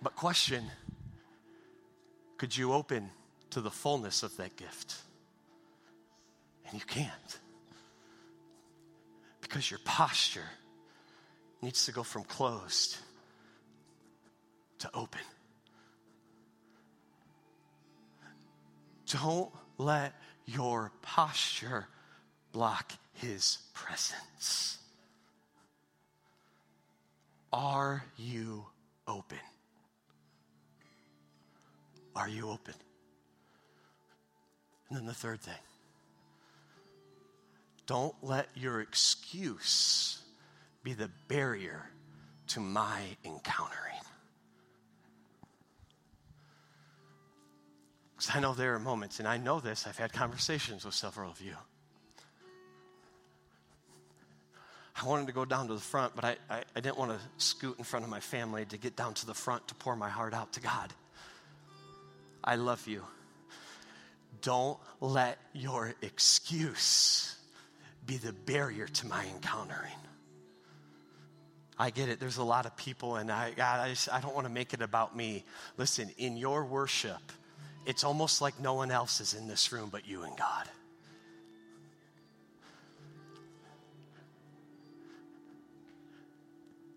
But, 0.00 0.14
question 0.14 0.64
could 2.36 2.56
you 2.56 2.72
open 2.72 3.10
to 3.50 3.60
the 3.60 3.70
fullness 3.70 4.22
of 4.22 4.36
that 4.36 4.56
gift? 4.56 4.96
And 6.68 6.78
you 6.78 6.86
can't 6.86 7.38
because 9.54 9.70
your 9.70 9.78
posture 9.84 10.50
needs 11.62 11.86
to 11.86 11.92
go 11.92 12.02
from 12.02 12.24
closed 12.24 12.96
to 14.80 14.90
open. 14.92 15.20
Don't 19.06 19.52
let 19.78 20.12
your 20.44 20.90
posture 21.02 21.86
block 22.50 22.94
his 23.12 23.58
presence. 23.74 24.78
Are 27.52 28.04
you 28.16 28.66
open? 29.06 29.38
Are 32.16 32.28
you 32.28 32.50
open? 32.50 32.74
And 34.88 34.98
then 34.98 35.06
the 35.06 35.14
third 35.14 35.40
thing 35.40 35.54
don't 37.86 38.14
let 38.22 38.48
your 38.54 38.80
excuse 38.80 40.22
be 40.82 40.92
the 40.94 41.10
barrier 41.28 41.82
to 42.48 42.60
my 42.60 43.00
encountering. 43.24 43.94
Because 48.16 48.36
I 48.36 48.40
know 48.40 48.54
there 48.54 48.74
are 48.74 48.78
moments, 48.78 49.18
and 49.18 49.26
I 49.26 49.36
know 49.36 49.60
this, 49.60 49.86
I've 49.86 49.98
had 49.98 50.12
conversations 50.12 50.84
with 50.84 50.94
several 50.94 51.30
of 51.30 51.40
you. 51.40 51.54
I 55.00 55.06
wanted 55.06 55.26
to 55.26 55.32
go 55.32 55.44
down 55.44 55.66
to 55.68 55.74
the 55.74 55.80
front, 55.80 56.14
but 56.14 56.24
I, 56.24 56.36
I, 56.48 56.62
I, 56.76 56.80
didn't 56.80 56.96
want 56.96 57.10
to 57.10 57.18
scoot 57.44 57.76
in 57.78 57.84
front 57.84 58.04
of 58.04 58.10
my 58.10 58.20
family 58.20 58.64
to 58.66 58.76
get 58.76 58.94
down 58.94 59.14
to 59.14 59.26
the 59.26 59.34
front 59.34 59.66
to 59.68 59.74
pour 59.74 59.96
my 59.96 60.08
heart 60.08 60.32
out 60.32 60.52
to 60.52 60.60
God. 60.60 60.92
I 62.44 62.54
love 62.54 62.86
you. 62.86 63.02
Don't 64.40 64.78
let 65.00 65.38
your 65.52 65.94
excuse 66.00 67.36
be 68.06 68.16
the 68.16 68.32
barrier 68.32 68.86
to 68.86 69.06
my 69.06 69.24
encountering. 69.26 69.92
I 71.78 71.90
get 71.90 72.08
it. 72.08 72.20
There's 72.20 72.36
a 72.36 72.44
lot 72.44 72.66
of 72.66 72.76
people, 72.76 73.16
and 73.16 73.30
I, 73.30 73.50
God, 73.50 73.80
I, 73.80 73.88
just, 73.88 74.12
I 74.12 74.20
don't 74.20 74.34
want 74.34 74.46
to 74.46 74.52
make 74.52 74.74
it 74.74 74.82
about 74.82 75.16
me. 75.16 75.44
Listen, 75.76 76.10
in 76.18 76.36
your 76.36 76.64
worship, 76.64 77.20
it's 77.84 78.04
almost 78.04 78.40
like 78.40 78.60
no 78.60 78.74
one 78.74 78.90
else 78.90 79.20
is 79.20 79.34
in 79.34 79.48
this 79.48 79.72
room 79.72 79.88
but 79.90 80.06
you 80.06 80.22
and 80.22 80.36
God. 80.36 80.68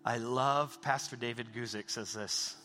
I 0.04 0.18
love 0.18 0.80
Pastor 0.80 1.16
David 1.16 1.48
Guzik 1.54 1.90
says 1.90 2.14
this. 2.14 2.56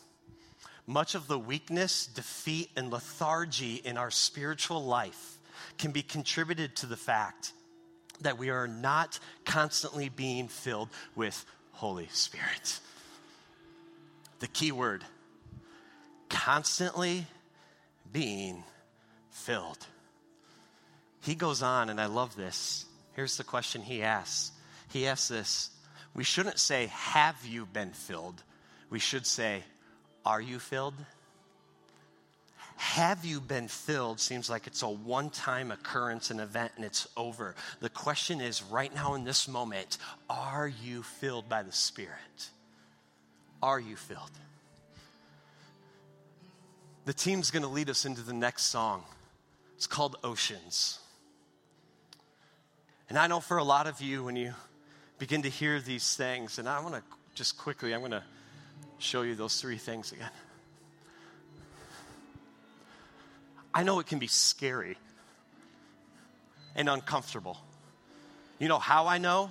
Much 0.86 1.14
of 1.14 1.26
the 1.26 1.38
weakness, 1.38 2.06
defeat, 2.06 2.70
and 2.76 2.90
lethargy 2.90 3.74
in 3.74 3.98
our 3.98 4.10
spiritual 4.10 4.84
life 4.84 5.38
can 5.78 5.90
be 5.90 6.02
contributed 6.02 6.76
to 6.76 6.86
the 6.86 6.96
fact 6.96 7.52
that 8.24 8.38
we 8.38 8.50
are 8.50 8.68
not 8.68 9.18
constantly 9.44 10.08
being 10.08 10.48
filled 10.48 10.90
with 11.14 11.44
Holy 11.72 12.08
Spirit. 12.12 12.80
The 14.40 14.48
key 14.48 14.72
word 14.72 15.04
constantly 16.28 17.26
being 18.12 18.64
filled. 19.30 19.86
He 21.22 21.34
goes 21.34 21.62
on, 21.62 21.88
and 21.88 22.00
I 22.00 22.06
love 22.06 22.36
this. 22.36 22.84
Here's 23.14 23.36
the 23.36 23.44
question 23.44 23.80
he 23.80 24.02
asks 24.02 24.52
He 24.92 25.06
asks 25.06 25.28
this 25.28 25.70
We 26.14 26.24
shouldn't 26.24 26.58
say, 26.58 26.88
Have 26.88 27.46
you 27.46 27.66
been 27.66 27.92
filled? 27.92 28.42
We 28.90 28.98
should 28.98 29.26
say, 29.26 29.62
Are 30.26 30.40
you 30.40 30.58
filled? 30.58 30.94
Have 32.76 33.24
you 33.24 33.40
been 33.40 33.68
filled 33.68 34.20
seems 34.20 34.50
like 34.50 34.66
it's 34.66 34.82
a 34.82 34.88
one 34.88 35.30
time 35.30 35.70
occurrence, 35.70 36.30
an 36.30 36.40
event, 36.40 36.72
and 36.76 36.84
it's 36.84 37.08
over. 37.16 37.54
The 37.80 37.88
question 37.88 38.40
is 38.40 38.62
right 38.62 38.94
now 38.94 39.14
in 39.14 39.24
this 39.24 39.48
moment, 39.48 39.98
are 40.28 40.68
you 40.68 41.02
filled 41.02 41.48
by 41.48 41.62
the 41.62 41.72
Spirit? 41.72 42.50
Are 43.62 43.80
you 43.80 43.96
filled? 43.96 44.30
The 47.04 47.12
team's 47.12 47.50
going 47.50 47.62
to 47.62 47.68
lead 47.68 47.90
us 47.90 48.04
into 48.04 48.22
the 48.22 48.32
next 48.32 48.64
song. 48.64 49.04
It's 49.76 49.86
called 49.86 50.16
Oceans. 50.24 50.98
And 53.08 53.18
I 53.18 53.26
know 53.26 53.40
for 53.40 53.58
a 53.58 53.64
lot 53.64 53.86
of 53.86 54.00
you, 54.00 54.24
when 54.24 54.36
you 54.36 54.54
begin 55.18 55.42
to 55.42 55.50
hear 55.50 55.80
these 55.80 56.16
things, 56.16 56.58
and 56.58 56.68
I 56.68 56.80
want 56.80 56.94
to 56.94 57.02
just 57.34 57.58
quickly, 57.58 57.94
I'm 57.94 58.00
going 58.00 58.12
to 58.12 58.24
show 58.98 59.22
you 59.22 59.34
those 59.34 59.60
three 59.60 59.76
things 59.76 60.12
again. 60.12 60.30
I 63.74 63.82
know 63.82 63.98
it 63.98 64.06
can 64.06 64.20
be 64.20 64.28
scary 64.28 64.96
and 66.76 66.88
uncomfortable. 66.88 67.58
You 68.60 68.68
know 68.68 68.78
how 68.78 69.08
I 69.08 69.18
know? 69.18 69.50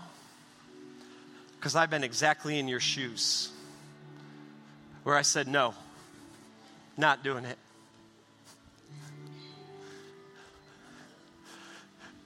Because 1.58 1.76
I've 1.76 1.90
been 1.90 2.06
exactly 2.06 2.58
in 2.58 2.70
your 2.70 2.80
shoes 2.80 3.52
where 5.04 5.16
I 5.18 5.22
said, 5.24 5.50
no, 5.50 5.74
not 6.96 7.22
doing 7.24 7.44
it. 7.44 7.58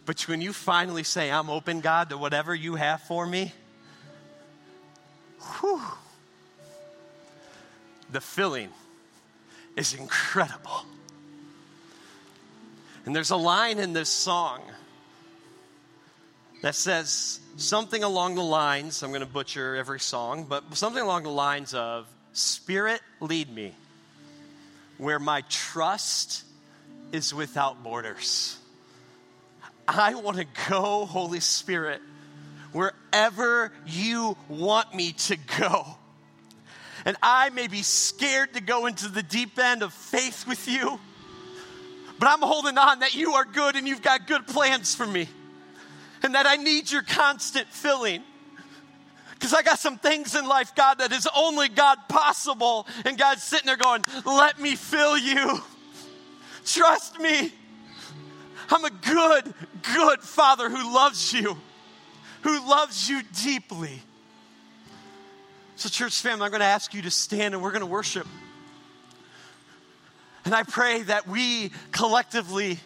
But 0.06 0.22
when 0.28 0.40
you 0.40 0.54
finally 0.54 1.04
say, 1.04 1.32
I'm 1.32 1.50
open, 1.50 1.82
God, 1.82 2.10
to 2.10 2.18
whatever 2.18 2.54
you 2.54 2.76
have 2.76 3.02
for 3.02 3.26
me, 3.26 3.52
whew, 5.60 5.82
the 8.12 8.22
feeling 8.22 8.70
is 9.76 9.96
incredible. 9.96 10.86
And 13.08 13.16
there's 13.16 13.32
a 13.32 13.38
line 13.38 13.80
in 13.80 13.94
this 13.94 14.10
song 14.10 14.60
that 16.62 16.76
says 16.76 17.40
something 17.56 18.04
along 18.04 18.36
the 18.36 18.44
lines, 18.44 19.02
I'm 19.02 19.12
going 19.12 19.22
to 19.22 19.26
butcher 19.26 19.78
every 19.78 20.02
song, 20.02 20.44
but 20.44 20.76
something 20.76 21.02
along 21.02 21.24
the 21.24 21.30
lines 21.30 21.74
of, 21.74 22.06
Spirit, 22.34 23.00
lead 23.22 23.50
me 23.50 23.74
where 24.98 25.20
my 25.20 25.42
trust 25.48 26.44
is 27.14 27.34
without 27.34 27.82
borders. 27.82 28.58
I 29.88 30.16
want 30.16 30.36
to 30.36 30.46
go, 30.68 31.06
Holy 31.06 31.40
Spirit, 31.40 32.02
wherever 32.74 33.72
you 33.86 34.36
want 34.50 34.94
me 34.94 35.14
to 35.14 35.38
go. 35.58 35.86
And 37.06 37.16
I 37.24 37.52
may 37.52 37.70
be 37.70 37.84
scared 37.84 38.56
to 38.56 38.62
go 38.62 38.86
into 38.86 39.08
the 39.08 39.24
deep 39.24 39.58
end 39.58 39.82
of 39.82 39.94
faith 39.94 40.46
with 40.46 40.68
you, 40.68 41.00
but 42.20 42.28
I'm 42.28 42.42
holding 42.42 42.78
on 42.78 43.00
that 43.00 43.16
you 43.16 43.34
are 43.34 43.46
good 43.46 43.76
and 43.76 43.88
you've 43.88 44.02
got 44.02 44.28
good 44.28 44.48
plans 44.48 44.96
for 44.96 45.06
me, 45.06 45.28
and 46.24 46.36
that 46.36 46.46
I 46.46 46.56
need 46.56 46.92
your 46.92 47.04
constant 47.04 47.68
filling. 47.68 48.24
Because 49.34 49.54
I 49.54 49.62
got 49.62 49.78
some 49.78 50.00
things 50.00 50.34
in 50.36 50.48
life, 50.48 50.74
God, 50.74 50.96
that 50.96 51.12
is 51.12 51.28
only 51.36 51.70
God 51.70 52.00
possible. 52.10 52.88
And 53.06 53.20
God's 53.20 53.44
sitting 53.44 53.68
there 53.68 53.78
going, 53.78 54.04
Let 54.26 54.60
me 54.60 54.76
fill 54.76 55.16
you. 55.16 55.62
Trust 56.66 57.20
me. 57.20 57.54
I'm 58.70 58.84
a 58.84 58.90
good, 58.90 59.54
good 59.96 60.22
father 60.22 60.70
who 60.70 60.94
loves 60.94 61.32
you, 61.32 61.56
who 62.42 62.68
loves 62.68 63.08
you 63.08 63.22
deeply. 63.44 64.02
So, 65.76 65.90
church 65.90 66.20
family, 66.22 66.46
I'm 66.46 66.52
going 66.52 66.62
to 66.62 66.66
ask 66.66 66.94
you 66.94 67.04
to 67.04 67.12
stand 67.12 67.54
and 67.54 67.64
we're 67.64 67.72
going 67.72 67.82
to 67.82 67.86
worship. 67.86 68.28
And 70.48 70.56
I 70.56 70.64
pray 70.64 71.02
that 71.02 71.28
we 71.28 71.74
collectively, 71.92 72.80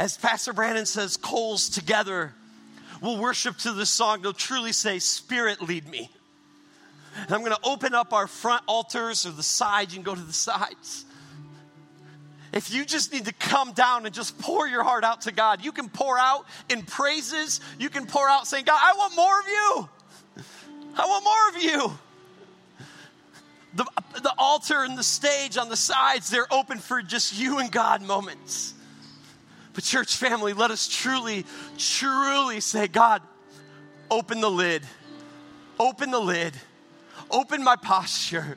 as 0.00 0.16
Pastor 0.16 0.52
Brandon 0.52 0.84
says, 0.84 1.16
coals 1.16 1.68
together 1.68 2.34
will 3.00 3.18
worship 3.18 3.56
to 3.58 3.72
this 3.72 3.88
song, 3.88 4.22
they'll 4.22 4.32
truly 4.32 4.72
say, 4.72 4.98
Spirit, 4.98 5.62
lead 5.62 5.88
me. 5.88 6.10
And 7.22 7.32
I'm 7.32 7.42
going 7.42 7.52
to 7.52 7.60
open 7.62 7.94
up 7.94 8.12
our 8.12 8.26
front 8.26 8.64
altars 8.66 9.26
or 9.26 9.30
the 9.30 9.44
sides. 9.44 9.94
You 9.94 10.02
can 10.02 10.12
go 10.12 10.16
to 10.16 10.26
the 10.26 10.32
sides. 10.32 11.04
If 12.52 12.74
you 12.74 12.84
just 12.84 13.12
need 13.12 13.26
to 13.26 13.32
come 13.32 13.70
down 13.70 14.04
and 14.04 14.12
just 14.12 14.36
pour 14.36 14.66
your 14.66 14.82
heart 14.82 15.04
out 15.04 15.20
to 15.20 15.30
God, 15.30 15.64
you 15.64 15.70
can 15.70 15.88
pour 15.88 16.18
out 16.18 16.46
in 16.68 16.82
praises. 16.82 17.60
You 17.78 17.90
can 17.90 18.06
pour 18.06 18.28
out 18.28 18.48
saying, 18.48 18.64
God, 18.64 18.80
I 18.82 18.96
want 18.96 19.14
more 19.14 19.38
of 19.38 19.46
you. 19.46 19.88
I 20.98 21.06
want 21.06 21.22
more 21.22 21.48
of 21.50 21.62
you. 21.62 21.98
The, 23.76 23.84
the 24.22 24.34
altar 24.38 24.82
and 24.82 24.96
the 24.96 25.02
stage 25.02 25.58
on 25.58 25.68
the 25.68 25.76
sides, 25.76 26.30
they're 26.30 26.52
open 26.52 26.78
for 26.78 27.02
just 27.02 27.38
you 27.38 27.58
and 27.58 27.70
God 27.70 28.02
moments. 28.02 28.72
But, 29.74 29.84
church 29.84 30.16
family, 30.16 30.54
let 30.54 30.70
us 30.70 30.88
truly, 30.88 31.44
truly 31.76 32.60
say, 32.60 32.88
God, 32.88 33.20
open 34.10 34.40
the 34.40 34.50
lid. 34.50 34.82
Open 35.78 36.10
the 36.10 36.18
lid. 36.18 36.54
Open 37.30 37.62
my 37.62 37.76
posture. 37.76 38.56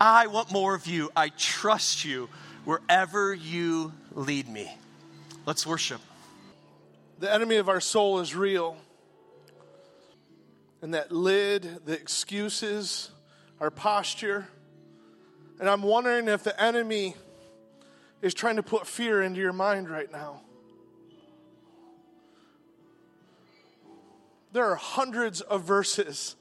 I 0.00 0.28
want 0.28 0.52
more 0.52 0.76
of 0.76 0.86
you. 0.86 1.10
I 1.16 1.30
trust 1.30 2.04
you 2.04 2.28
wherever 2.64 3.34
you 3.34 3.92
lead 4.12 4.48
me. 4.48 4.72
Let's 5.46 5.66
worship. 5.66 6.00
The 7.18 7.32
enemy 7.32 7.56
of 7.56 7.68
our 7.68 7.80
soul 7.80 8.20
is 8.20 8.36
real. 8.36 8.76
And 10.80 10.94
that 10.94 11.10
lid, 11.10 11.84
the 11.84 11.94
excuses, 11.94 13.10
our 13.60 13.70
posture. 13.70 14.48
And 15.60 15.68
I'm 15.68 15.82
wondering 15.82 16.28
if 16.28 16.44
the 16.44 16.60
enemy 16.60 17.14
is 18.22 18.34
trying 18.34 18.56
to 18.56 18.62
put 18.62 18.86
fear 18.86 19.22
into 19.22 19.40
your 19.40 19.52
mind 19.52 19.88
right 19.88 20.10
now. 20.10 20.42
There 24.52 24.64
are 24.64 24.76
hundreds 24.76 25.40
of 25.40 25.62
verses 25.62 26.36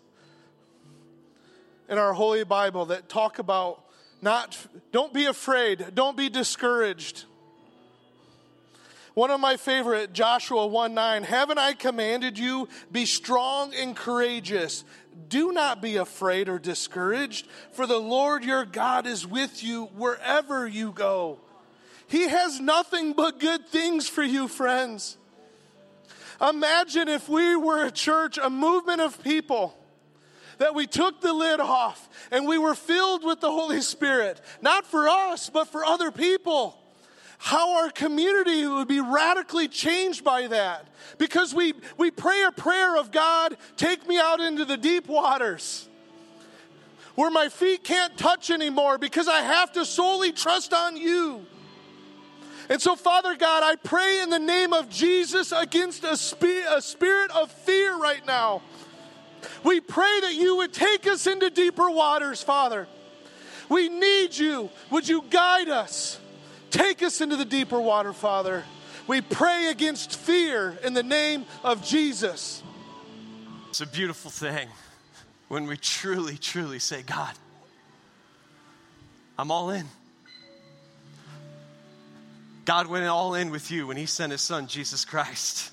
in 1.90 1.98
our 1.98 2.14
Holy 2.14 2.44
Bible 2.44 2.86
that 2.86 3.10
talk 3.10 3.40
about 3.40 3.84
not, 4.22 4.58
don't 4.92 5.14
be 5.14 5.26
afraid, 5.26 5.94
don't 5.94 6.18
be 6.18 6.30
discouraged. 6.30 7.26
One 9.18 9.32
of 9.32 9.40
my 9.40 9.58
favorite, 9.58 10.14
Joshua 10.14 10.68
1 10.68 10.94
9. 10.94 11.24
Haven't 11.24 11.58
I 11.58 11.74
commanded 11.74 12.38
you, 12.38 12.70
be 12.92 13.08
strong 13.08 13.74
and 13.74 13.96
courageous? 13.96 14.84
Do 15.28 15.52
not 15.52 15.82
be 15.82 15.96
afraid 15.96 16.48
or 16.48 16.60
discouraged, 16.60 17.48
for 17.72 17.88
the 17.88 17.98
Lord 17.98 18.44
your 18.44 18.64
God 18.64 19.08
is 19.08 19.26
with 19.26 19.64
you 19.64 19.86
wherever 19.96 20.68
you 20.68 20.92
go. 20.92 21.40
He 22.06 22.28
has 22.28 22.60
nothing 22.60 23.14
but 23.14 23.40
good 23.40 23.68
things 23.68 24.08
for 24.08 24.22
you, 24.22 24.48
friends. 24.48 25.18
Imagine 26.40 27.08
if 27.08 27.28
we 27.28 27.56
were 27.56 27.86
a 27.86 27.90
church, 27.90 28.38
a 28.38 28.52
movement 28.52 29.02
of 29.02 29.24
people, 29.24 29.76
that 30.60 30.76
we 30.76 30.86
took 30.86 31.22
the 31.22 31.34
lid 31.34 31.60
off 31.60 32.08
and 32.30 32.48
we 32.48 32.60
were 32.60 32.76
filled 32.76 33.26
with 33.26 33.42
the 33.42 33.50
Holy 33.50 33.82
Spirit, 33.82 34.40
not 34.62 34.86
for 34.86 35.10
us, 35.10 35.50
but 35.50 35.70
for 35.70 35.84
other 35.84 36.12
people 36.12 36.78
how 37.38 37.84
our 37.84 37.90
community 37.90 38.66
would 38.66 38.88
be 38.88 39.00
radically 39.00 39.68
changed 39.68 40.24
by 40.24 40.48
that. 40.48 40.88
Because 41.18 41.54
we, 41.54 41.74
we 41.98 42.12
pray 42.12 42.44
a 42.44 42.52
prayer 42.52 42.98
of 42.98 43.12
God, 43.12 43.58
take 43.76 44.08
me 44.08 44.18
out 44.20 44.40
into 44.40 44.66
the 44.66 44.78
deep 44.78 45.08
waters 45.08 45.88
where 47.18 47.32
my 47.32 47.50
feet 47.50 47.84
can't 47.84 48.16
touch 48.16 48.52
anymore 48.52 49.00
because 49.00 49.28
I 49.28 49.42
have 49.42 49.72
to 49.72 49.86
solely 49.86 50.32
trust 50.32 50.72
on 50.72 50.96
you. 50.96 51.48
And 52.70 52.80
so, 52.80 52.96
Father 52.96 53.36
God, 53.36 53.64
I 53.64 53.76
pray 53.76 54.22
in 54.22 54.30
the 54.30 54.40
name 54.40 54.72
of 54.72 54.88
Jesus 54.88 55.52
against 55.52 56.04
a, 56.04 56.16
spe- 56.16 56.68
a 56.70 56.80
spirit 56.80 57.32
of 57.32 57.52
fear 57.52 57.98
right 57.98 58.24
now. 58.28 58.62
We 59.64 59.80
pray 59.80 60.20
that 60.22 60.36
you 60.36 60.58
would 60.58 60.74
take 60.74 61.08
us 61.08 61.26
into 61.26 61.50
deeper 61.50 61.90
waters, 61.90 62.44
Father. 62.44 62.88
We 63.68 63.90
need 63.90 64.38
you. 64.38 64.70
Would 64.92 65.08
you 65.08 65.24
guide 65.28 65.70
us? 65.70 66.20
Take 66.72 67.04
us 67.04 67.22
into 67.22 67.36
the 67.36 67.46
deeper 67.46 67.80
water, 67.80 68.14
Father. 68.14 68.64
We 69.08 69.22
pray 69.22 69.68
against 69.68 70.18
fear 70.18 70.78
in 70.84 70.94
the 70.94 71.04
name 71.04 71.46
of 71.64 71.84
Jesus. 71.84 72.62
It's 73.70 73.82
a 73.82 73.88
beautiful 73.88 74.32
thing 74.32 74.68
when 75.48 75.68
we 75.68 75.78
truly, 75.78 76.38
truly 76.38 76.80
say, 76.80 77.04
God, 77.04 77.34
I'm 79.38 79.52
all 79.52 79.70
in. 79.70 79.86
God 82.66 82.88
went 82.88 83.06
all 83.06 83.34
in 83.34 83.50
with 83.50 83.72
you 83.72 83.88
when 83.88 83.96
He 83.96 84.06
sent 84.06 84.34
His 84.34 84.42
Son, 84.42 84.68
Jesus 84.68 85.06
Christ. 85.06 85.72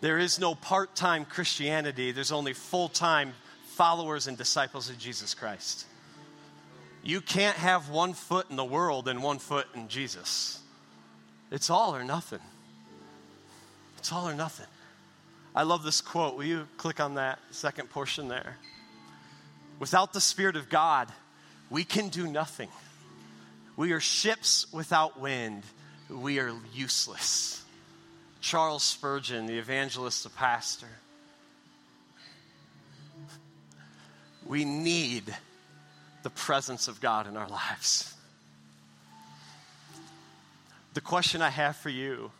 There 0.00 0.16
is 0.16 0.38
no 0.38 0.54
part 0.54 0.96
time 0.96 1.26
Christianity, 1.26 2.12
there's 2.12 2.32
only 2.32 2.54
full 2.54 2.88
time 2.88 3.34
followers 3.72 4.26
and 4.26 4.38
disciples 4.38 4.88
of 4.88 4.98
Jesus 4.98 5.34
Christ. 5.34 5.84
You 7.02 7.20
can't 7.20 7.56
have 7.56 7.88
one 7.88 8.12
foot 8.12 8.50
in 8.50 8.56
the 8.56 8.64
world 8.64 9.08
and 9.08 9.22
one 9.22 9.38
foot 9.38 9.66
in 9.74 9.88
Jesus. 9.88 10.60
It's 11.50 11.70
all 11.70 11.94
or 11.94 12.04
nothing. 12.04 12.40
It's 13.98 14.12
all 14.12 14.28
or 14.28 14.34
nothing. 14.34 14.66
I 15.54 15.62
love 15.62 15.82
this 15.82 16.00
quote. 16.00 16.36
Will 16.36 16.44
you 16.44 16.68
click 16.76 17.00
on 17.00 17.14
that 17.14 17.38
second 17.50 17.90
portion 17.90 18.28
there? 18.28 18.56
Without 19.78 20.12
the 20.12 20.20
Spirit 20.20 20.56
of 20.56 20.68
God, 20.68 21.08
we 21.70 21.84
can 21.84 22.08
do 22.08 22.26
nothing. 22.26 22.68
We 23.76 23.92
are 23.92 24.00
ships 24.00 24.66
without 24.72 25.18
wind. 25.18 25.62
We 26.10 26.38
are 26.38 26.52
useless. 26.74 27.64
Charles 28.40 28.82
Spurgeon, 28.82 29.46
the 29.46 29.58
evangelist, 29.58 30.24
the 30.24 30.30
pastor. 30.30 30.86
We 34.46 34.64
need 34.64 35.34
the 36.22 36.30
presence 36.30 36.88
of 36.88 37.00
God 37.00 37.26
in 37.26 37.36
our 37.36 37.48
lives. 37.48 38.14
The 40.94 41.00
question 41.00 41.40
I 41.40 41.50
have 41.50 41.76
for 41.76 41.88
you 41.88 42.30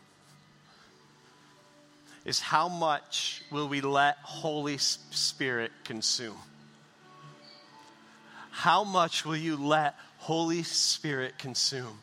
is 2.25 2.39
how 2.39 2.67
much 2.67 3.41
will 3.49 3.67
we 3.67 3.81
let 3.81 4.17
Holy 4.21 4.77
Spirit 4.77 5.71
consume? 5.83 6.37
How 8.51 8.83
much 8.83 9.25
will 9.25 9.37
you 9.37 9.55
let 9.55 9.95
Holy 10.17 10.63
Spirit 10.63 11.37
consume? 11.39 11.97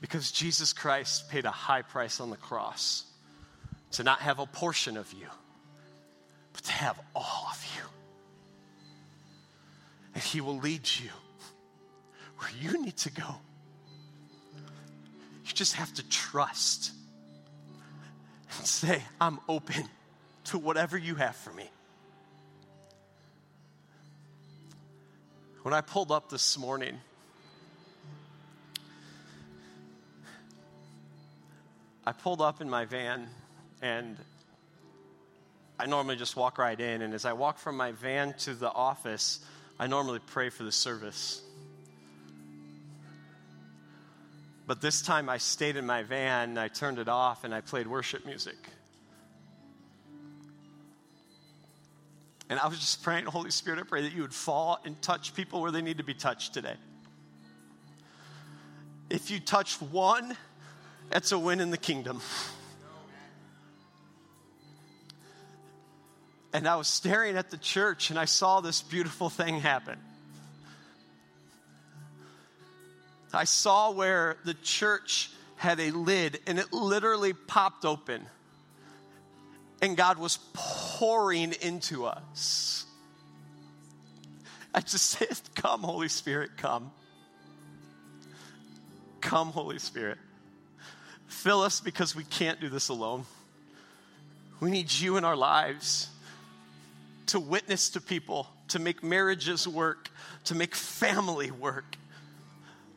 Because 0.00 0.32
Jesus 0.32 0.72
Christ 0.72 1.30
paid 1.30 1.44
a 1.44 1.50
high 1.50 1.82
price 1.82 2.20
on 2.20 2.30
the 2.30 2.36
cross 2.36 3.04
to 3.92 4.02
not 4.02 4.20
have 4.20 4.38
a 4.38 4.46
portion 4.46 4.96
of 4.96 5.12
you 5.12 5.26
but 6.52 6.64
to 6.64 6.72
have 6.72 7.00
all 7.14 7.46
of 7.50 7.66
you. 7.76 7.82
And 10.14 10.22
He 10.22 10.40
will 10.40 10.58
lead 10.58 10.88
you 11.02 11.10
where 12.38 12.50
you 12.60 12.82
need 12.82 12.96
to 12.98 13.10
go. 13.10 13.36
You 15.44 15.52
just 15.52 15.74
have 15.74 15.92
to 15.94 16.08
trust 16.08 16.92
and 18.56 18.66
say, 18.66 19.02
I'm 19.20 19.38
open 19.48 19.84
to 20.44 20.58
whatever 20.58 20.96
you 20.96 21.14
have 21.16 21.36
for 21.36 21.52
me. 21.52 21.68
When 25.62 25.74
I 25.74 25.82
pulled 25.82 26.10
up 26.10 26.30
this 26.30 26.56
morning, 26.56 26.98
I 32.06 32.12
pulled 32.12 32.40
up 32.40 32.62
in 32.62 32.70
my 32.70 32.86
van 32.86 33.28
and 33.82 34.16
I 35.80 35.86
normally 35.86 36.16
just 36.16 36.36
walk 36.36 36.58
right 36.58 36.78
in. 36.78 37.00
And 37.00 37.14
as 37.14 37.24
I 37.24 37.32
walk 37.32 37.58
from 37.58 37.74
my 37.74 37.92
van 37.92 38.34
to 38.40 38.52
the 38.52 38.70
office, 38.70 39.40
I 39.78 39.86
normally 39.86 40.18
pray 40.18 40.50
for 40.50 40.62
the 40.62 40.72
service. 40.72 41.40
But 44.66 44.82
this 44.82 45.00
time 45.00 45.30
I 45.30 45.38
stayed 45.38 45.76
in 45.76 45.86
my 45.86 46.02
van, 46.02 46.58
I 46.58 46.68
turned 46.68 46.98
it 46.98 47.08
off, 47.08 47.44
and 47.44 47.54
I 47.54 47.62
played 47.62 47.86
worship 47.86 48.26
music. 48.26 48.58
And 52.50 52.60
I 52.60 52.68
was 52.68 52.78
just 52.78 53.02
praying, 53.02 53.24
Holy 53.26 53.50
Spirit, 53.50 53.80
I 53.80 53.84
pray 53.84 54.02
that 54.02 54.12
you 54.12 54.20
would 54.20 54.34
fall 54.34 54.78
and 54.84 55.00
touch 55.00 55.34
people 55.34 55.62
where 55.62 55.70
they 55.70 55.80
need 55.80 55.96
to 55.96 56.04
be 56.04 56.14
touched 56.14 56.52
today. 56.52 56.74
If 59.08 59.30
you 59.30 59.40
touch 59.40 59.80
one, 59.80 60.36
that's 61.08 61.32
a 61.32 61.38
win 61.38 61.60
in 61.60 61.70
the 61.70 61.78
kingdom. 61.78 62.20
and 66.52 66.66
I 66.66 66.76
was 66.76 66.88
staring 66.88 67.36
at 67.36 67.50
the 67.50 67.56
church 67.56 68.10
and 68.10 68.18
I 68.18 68.24
saw 68.24 68.60
this 68.60 68.82
beautiful 68.82 69.30
thing 69.30 69.60
happen. 69.60 69.98
I 73.32 73.44
saw 73.44 73.92
where 73.92 74.36
the 74.44 74.54
church 74.54 75.30
had 75.56 75.78
a 75.78 75.92
lid 75.92 76.40
and 76.46 76.58
it 76.58 76.72
literally 76.72 77.32
popped 77.32 77.84
open. 77.84 78.26
And 79.80 79.96
God 79.96 80.18
was 80.18 80.38
pouring 80.52 81.52
into 81.60 82.06
us. 82.06 82.84
I 84.74 84.80
just 84.80 85.06
said, 85.10 85.40
Come, 85.54 85.82
Holy 85.82 86.08
Spirit, 86.08 86.50
come. 86.56 86.90
Come, 89.20 89.48
Holy 89.48 89.78
Spirit. 89.78 90.18
Fill 91.28 91.62
us 91.62 91.80
because 91.80 92.16
we 92.16 92.24
can't 92.24 92.60
do 92.60 92.68
this 92.68 92.88
alone. 92.88 93.24
We 94.58 94.70
need 94.70 94.90
you 94.92 95.16
in 95.16 95.24
our 95.24 95.36
lives 95.36 96.08
to 97.30 97.38
witness 97.38 97.90
to 97.90 98.00
people, 98.00 98.48
to 98.66 98.80
make 98.80 99.04
marriages 99.04 99.66
work, 99.66 100.10
to 100.44 100.54
make 100.56 100.74
family 100.74 101.52
work, 101.52 101.96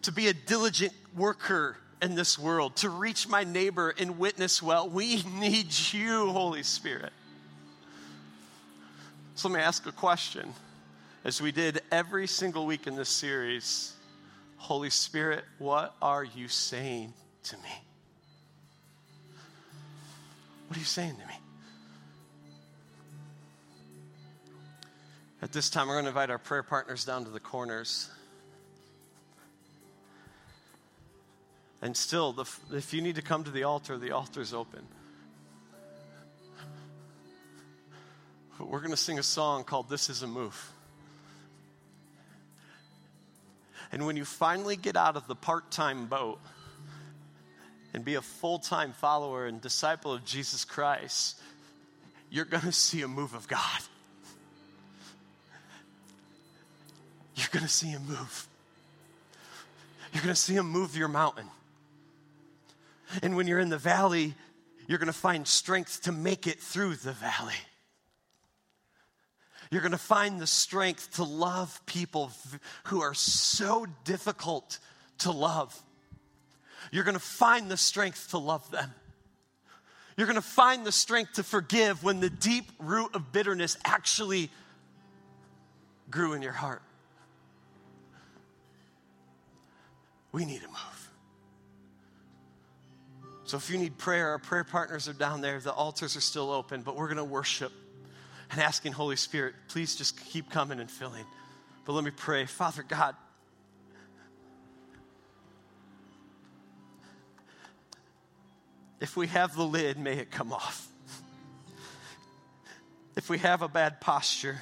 to 0.01 0.11
be 0.11 0.27
a 0.27 0.33
diligent 0.33 0.91
worker 1.15 1.77
in 2.01 2.15
this 2.15 2.39
world, 2.39 2.75
to 2.75 2.89
reach 2.89 3.27
my 3.27 3.43
neighbor 3.43 3.93
and 3.95 4.17
witness 4.17 4.61
well. 4.61 4.89
We 4.89 5.21
need 5.39 5.67
you, 5.91 6.29
Holy 6.29 6.63
Spirit. 6.63 7.13
So 9.35 9.49
let 9.49 9.55
me 9.55 9.61
ask 9.61 9.85
a 9.85 9.91
question. 9.91 10.51
As 11.23 11.39
we 11.39 11.51
did 11.51 11.81
every 11.91 12.25
single 12.25 12.65
week 12.65 12.87
in 12.87 12.95
this 12.95 13.09
series, 13.09 13.93
Holy 14.57 14.89
Spirit, 14.89 15.45
what 15.59 15.93
are 16.01 16.23
you 16.23 16.47
saying 16.47 17.13
to 17.43 17.55
me? 17.57 17.83
What 20.67 20.77
are 20.77 20.79
you 20.79 20.85
saying 20.85 21.17
to 21.17 21.27
me? 21.27 21.42
At 25.43 25.51
this 25.51 25.69
time, 25.69 25.89
we're 25.89 25.95
going 25.95 26.05
to 26.05 26.09
invite 26.11 26.29
our 26.29 26.37
prayer 26.37 26.63
partners 26.63 27.03
down 27.03 27.25
to 27.25 27.29
the 27.29 27.39
corners. 27.41 28.09
And 31.81 31.97
still, 31.97 32.31
the, 32.31 32.45
if 32.71 32.93
you 32.93 33.01
need 33.01 33.15
to 33.15 33.21
come 33.21 33.43
to 33.43 33.51
the 33.51 33.63
altar, 33.63 33.97
the 33.97 34.11
altar 34.11 34.39
is 34.39 34.53
open. 34.53 34.87
But 38.57 38.69
we're 38.69 38.79
going 38.79 38.91
to 38.91 38.97
sing 38.97 39.19
a 39.19 39.23
song 39.23 39.65
called 39.65 39.89
This 39.89 40.09
Is 40.09 40.23
a 40.23 40.27
Move. 40.27 40.71
And 43.91 44.05
when 44.05 44.15
you 44.15 44.23
finally 44.23 44.77
get 44.77 44.95
out 44.95 45.17
of 45.17 45.27
the 45.27 45.35
part 45.35 45.71
time 45.71 46.05
boat 46.05 46.39
and 47.93 48.05
be 48.05 48.15
a 48.15 48.21
full 48.21 48.59
time 48.59 48.93
follower 48.93 49.45
and 49.45 49.59
disciple 49.59 50.13
of 50.13 50.23
Jesus 50.23 50.63
Christ, 50.63 51.37
you're 52.29 52.45
going 52.45 52.63
to 52.63 52.71
see 52.71 53.01
a 53.01 53.09
move 53.09 53.33
of 53.33 53.49
God. 53.49 53.81
Going 57.53 57.63
to 57.63 57.71
see 57.71 57.87
Him 57.87 58.01
move. 58.07 58.47
You're 60.11 60.23
going 60.23 60.33
to 60.33 60.39
see 60.39 60.55
Him 60.55 60.69
move 60.69 60.97
your 60.97 61.07
mountain. 61.07 61.45
And 63.21 63.37
when 63.37 63.47
you're 63.47 63.59
in 63.59 63.69
the 63.69 63.77
valley, 63.77 64.33
you're 64.87 64.97
going 64.97 65.07
to 65.07 65.13
find 65.13 65.47
strength 65.47 66.01
to 66.03 66.11
make 66.11 66.47
it 66.47 66.59
through 66.59 66.95
the 66.95 67.13
valley. 67.13 67.53
You're 69.69 69.81
going 69.81 69.91
to 69.91 69.97
find 69.97 70.39
the 70.39 70.47
strength 70.47 71.15
to 71.15 71.23
love 71.23 71.79
people 71.85 72.31
who 72.85 73.01
are 73.01 73.13
so 73.13 73.85
difficult 74.03 74.79
to 75.19 75.31
love. 75.31 75.79
You're 76.91 77.03
going 77.03 77.15
to 77.15 77.19
find 77.19 77.69
the 77.69 77.77
strength 77.77 78.31
to 78.31 78.39
love 78.39 78.69
them. 78.71 78.91
You're 80.17 80.27
going 80.27 80.35
to 80.35 80.41
find 80.41 80.85
the 80.85 80.91
strength 80.91 81.33
to 81.33 81.43
forgive 81.43 82.03
when 82.03 82.19
the 82.19 82.29
deep 82.29 82.65
root 82.79 83.15
of 83.15 83.31
bitterness 83.31 83.77
actually 83.85 84.49
grew 86.11 86.33
in 86.33 86.41
your 86.41 86.51
heart. 86.51 86.81
We 90.33 90.43
need 90.43 90.61
to 90.61 90.67
move. 90.67 91.09
So 93.45 93.55
if 93.55 93.69
you 93.69 93.77
need 93.77 93.97
prayer, 93.97 94.29
our 94.29 94.39
prayer 94.39 94.63
partners 94.65 95.07
are 95.07 95.13
down 95.13 95.39
there. 95.41 95.59
The 95.59 95.71
altars 95.71 96.17
are 96.17 96.21
still 96.21 96.51
open, 96.51 96.81
but 96.81 96.97
we're 96.97 97.07
going 97.07 97.17
to 97.17 97.23
worship 97.23 97.71
and 98.51 98.61
asking 98.61 98.93
Holy 98.93 99.15
Spirit, 99.15 99.55
please 99.67 99.95
just 99.95 100.19
keep 100.25 100.49
coming 100.49 100.79
and 100.79 100.89
filling. 100.89 101.25
But 101.85 101.93
let 101.93 102.03
me 102.03 102.11
pray. 102.11 102.45
Father 102.45 102.83
God, 102.83 103.15
if 108.99 109.17
we 109.17 109.27
have 109.27 109.55
the 109.55 109.63
lid, 109.63 109.97
may 109.97 110.17
it 110.17 110.31
come 110.31 110.53
off. 110.53 110.87
If 113.15 113.29
we 113.29 113.39
have 113.39 113.61
a 113.61 113.67
bad 113.67 114.01
posture, 114.01 114.61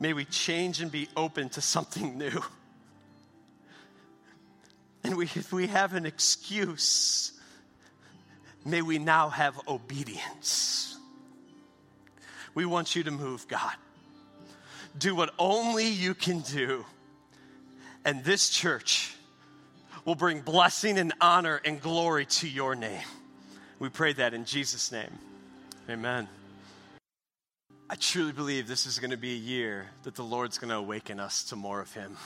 may 0.00 0.12
we 0.12 0.24
change 0.24 0.80
and 0.80 0.90
be 0.90 1.08
open 1.16 1.48
to 1.50 1.60
something 1.60 2.18
new. 2.18 2.42
And 5.06 5.16
we, 5.16 5.26
if 5.26 5.52
we 5.52 5.68
have 5.68 5.94
an 5.94 6.04
excuse, 6.04 7.30
may 8.64 8.82
we 8.82 8.98
now 8.98 9.28
have 9.28 9.56
obedience. 9.68 10.98
We 12.56 12.66
want 12.66 12.96
you 12.96 13.04
to 13.04 13.12
move, 13.12 13.46
God. 13.46 13.74
Do 14.98 15.14
what 15.14 15.32
only 15.38 15.86
you 15.86 16.14
can 16.14 16.40
do. 16.40 16.84
And 18.04 18.24
this 18.24 18.48
church 18.48 19.14
will 20.04 20.16
bring 20.16 20.40
blessing 20.40 20.98
and 20.98 21.12
honor 21.20 21.60
and 21.64 21.80
glory 21.80 22.26
to 22.26 22.48
your 22.48 22.74
name. 22.74 23.06
We 23.78 23.88
pray 23.90 24.12
that 24.14 24.34
in 24.34 24.44
Jesus' 24.44 24.90
name. 24.90 25.18
Amen. 25.88 26.26
I 27.88 27.94
truly 27.94 28.32
believe 28.32 28.66
this 28.66 28.86
is 28.86 28.98
going 28.98 29.12
to 29.12 29.16
be 29.16 29.34
a 29.34 29.38
year 29.38 29.86
that 30.02 30.16
the 30.16 30.24
Lord's 30.24 30.58
going 30.58 30.70
to 30.70 30.76
awaken 30.76 31.20
us 31.20 31.44
to 31.44 31.56
more 31.56 31.80
of 31.80 31.92
Him. 31.92 32.16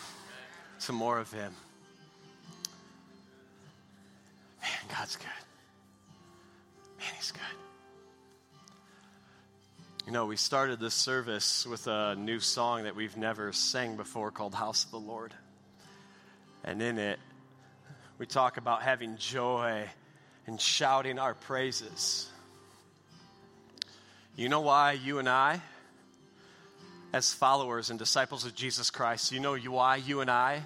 To 0.87 0.93
more 0.95 1.19
of 1.19 1.31
Him. 1.31 1.53
God's 4.97 5.17
good. 5.17 5.27
Man, 6.99 7.09
He's 7.17 7.33
good. 7.33 7.41
You 10.07 10.13
know, 10.13 10.27
we 10.27 10.37
started 10.37 10.81
this 10.81 10.95
service 10.95 11.67
with 11.67 11.87
a 11.87 12.17
new 12.17 12.41
song 12.41 12.85
that 12.85 12.97
we've 12.97 13.17
never 13.17 13.53
sang 13.53 13.97
before 13.97 14.31
called 14.31 14.55
House 14.55 14.85
of 14.85 14.91
the 14.91 14.99
Lord. 14.99 15.33
And 16.65 16.83
in 16.83 16.99
it, 16.99 17.19
we 18.19 18.27
talk 18.27 18.57
about 18.57 18.83
having 18.83 19.17
joy 19.17 19.89
and 20.47 20.61
shouting 20.61 21.19
our 21.19 21.35
praises. 21.35 22.29
You 24.37 24.49
know 24.49 24.61
why 24.61 24.93
you 24.93 25.19
and 25.19 25.29
I, 25.29 25.61
as 27.13 27.33
followers 27.33 27.91
and 27.91 27.99
disciples 27.99 28.45
of 28.45 28.55
Jesus 28.55 28.91
Christ, 28.91 29.33
you 29.33 29.41
know 29.41 29.57
why 29.57 29.97
you 29.97 30.21
and 30.21 30.31
I 30.31 30.63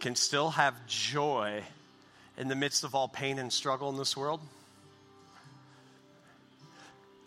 can 0.00 0.16
still 0.16 0.50
have 0.50 0.74
joy 0.86 1.62
in 2.38 2.48
the 2.48 2.54
midst 2.54 2.84
of 2.84 2.94
all 2.94 3.08
pain 3.08 3.38
and 3.38 3.52
struggle 3.52 3.90
in 3.90 3.98
this 3.98 4.16
world? 4.16 4.40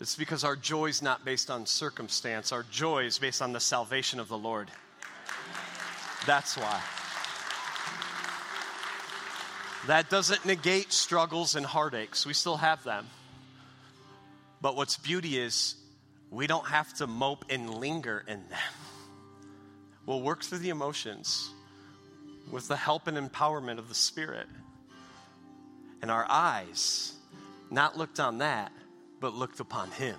It's 0.00 0.16
because 0.16 0.42
our 0.42 0.56
joy 0.56 0.86
is 0.86 1.00
not 1.00 1.24
based 1.24 1.48
on 1.48 1.66
circumstance. 1.66 2.50
Our 2.50 2.64
joy 2.64 3.04
is 3.04 3.20
based 3.20 3.40
on 3.40 3.52
the 3.52 3.60
salvation 3.60 4.18
of 4.18 4.26
the 4.26 4.38
Lord. 4.38 4.68
That's 6.26 6.56
why. 6.56 6.80
That 9.86 10.10
doesn't 10.10 10.44
negate 10.44 10.92
struggles 10.92 11.54
and 11.54 11.66
heartaches. 11.66 12.26
We 12.26 12.32
still 12.32 12.56
have 12.56 12.82
them. 12.82 13.06
But 14.60 14.76
what's 14.76 14.96
beauty 14.96 15.38
is 15.38 15.74
we 16.30 16.46
don't 16.46 16.66
have 16.66 16.92
to 16.94 17.06
mope 17.06 17.44
and 17.50 17.72
linger 17.74 18.24
in 18.26 18.48
them. 18.48 18.58
We'll 20.06 20.22
work 20.22 20.42
through 20.42 20.58
the 20.58 20.70
emotions 20.70 21.50
with 22.50 22.66
the 22.66 22.76
help 22.76 23.06
and 23.06 23.16
empowerment 23.16 23.78
of 23.78 23.88
the 23.88 23.94
Spirit. 23.94 24.46
And 26.02 26.10
our 26.10 26.26
eyes, 26.28 27.14
not 27.70 27.96
looked 27.96 28.20
on 28.20 28.38
that, 28.38 28.72
but 29.20 29.34
looked 29.34 29.60
upon 29.60 29.90
him. 29.92 30.16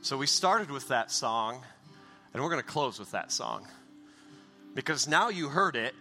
So 0.00 0.16
we 0.16 0.26
started 0.26 0.70
with 0.70 0.88
that 0.88 1.10
song, 1.10 1.62
and 2.32 2.42
we're 2.42 2.48
going 2.48 2.62
to 2.62 2.66
close 2.66 2.98
with 2.98 3.10
that 3.10 3.30
song. 3.30 3.66
Because 4.74 5.06
now 5.06 5.28
you 5.28 5.48
heard 5.48 5.76
it, 5.76 5.94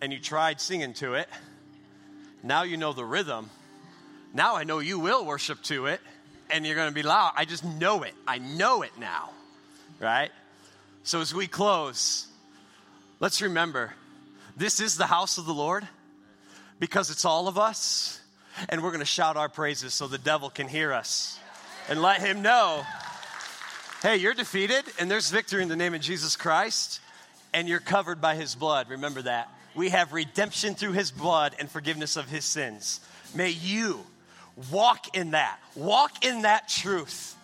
and 0.00 0.12
you 0.12 0.18
tried 0.18 0.60
singing 0.60 0.94
to 0.94 1.14
it. 1.14 1.28
Now 2.42 2.62
you 2.62 2.76
know 2.76 2.92
the 2.92 3.04
rhythm. 3.04 3.50
Now 4.32 4.56
I 4.56 4.64
know 4.64 4.78
you 4.78 4.98
will 4.98 5.26
worship 5.26 5.62
to 5.64 5.86
it, 5.86 6.00
and 6.50 6.66
you're 6.66 6.76
going 6.76 6.88
to 6.88 6.94
be 6.94 7.02
loud. 7.02 7.32
I 7.36 7.44
just 7.44 7.62
know 7.64 8.02
it. 8.04 8.14
I 8.26 8.38
know 8.38 8.82
it 8.82 8.92
now, 8.98 9.30
right? 10.00 10.30
So 11.02 11.20
as 11.20 11.34
we 11.34 11.46
close, 11.46 12.26
let's 13.20 13.42
remember 13.42 13.92
this 14.56 14.80
is 14.80 14.96
the 14.96 15.06
house 15.06 15.36
of 15.36 15.46
the 15.46 15.54
Lord 15.54 15.86
because 16.82 17.10
it's 17.10 17.24
all 17.24 17.46
of 17.46 17.58
us 17.58 18.20
and 18.68 18.82
we're 18.82 18.90
going 18.90 18.98
to 18.98 19.04
shout 19.06 19.36
our 19.36 19.48
praises 19.48 19.94
so 19.94 20.08
the 20.08 20.18
devil 20.18 20.50
can 20.50 20.66
hear 20.66 20.92
us 20.92 21.38
and 21.88 22.02
let 22.02 22.20
him 22.20 22.42
know 22.42 22.82
hey, 24.02 24.16
you're 24.16 24.34
defeated, 24.34 24.82
and 24.98 25.08
there's 25.08 25.30
victory 25.30 25.62
in 25.62 25.68
the 25.68 25.76
name 25.76 25.94
of 25.94 26.00
Jesus 26.00 26.34
Christ, 26.34 27.00
and 27.54 27.68
you're 27.68 27.78
covered 27.78 28.20
by 28.20 28.34
his 28.34 28.56
blood. 28.56 28.90
Remember 28.90 29.22
that. 29.22 29.48
We 29.76 29.90
have 29.90 30.12
redemption 30.12 30.74
through 30.74 30.94
his 30.94 31.12
blood 31.12 31.54
and 31.60 31.70
forgiveness 31.70 32.16
of 32.16 32.28
his 32.28 32.44
sins. 32.44 32.98
May 33.32 33.50
you 33.50 34.00
walk 34.72 35.16
in 35.16 35.30
that, 35.30 35.60
walk 35.76 36.24
in 36.24 36.42
that 36.42 36.66
truth 36.66 37.36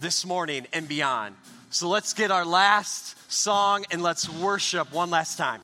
this 0.00 0.26
morning 0.26 0.66
and 0.72 0.88
beyond. 0.88 1.36
So 1.70 1.88
let's 1.88 2.12
get 2.12 2.32
our 2.32 2.44
last 2.44 3.32
song 3.32 3.84
and 3.92 4.02
let's 4.02 4.28
worship 4.28 4.92
one 4.92 5.10
last 5.10 5.38
time. 5.38 5.62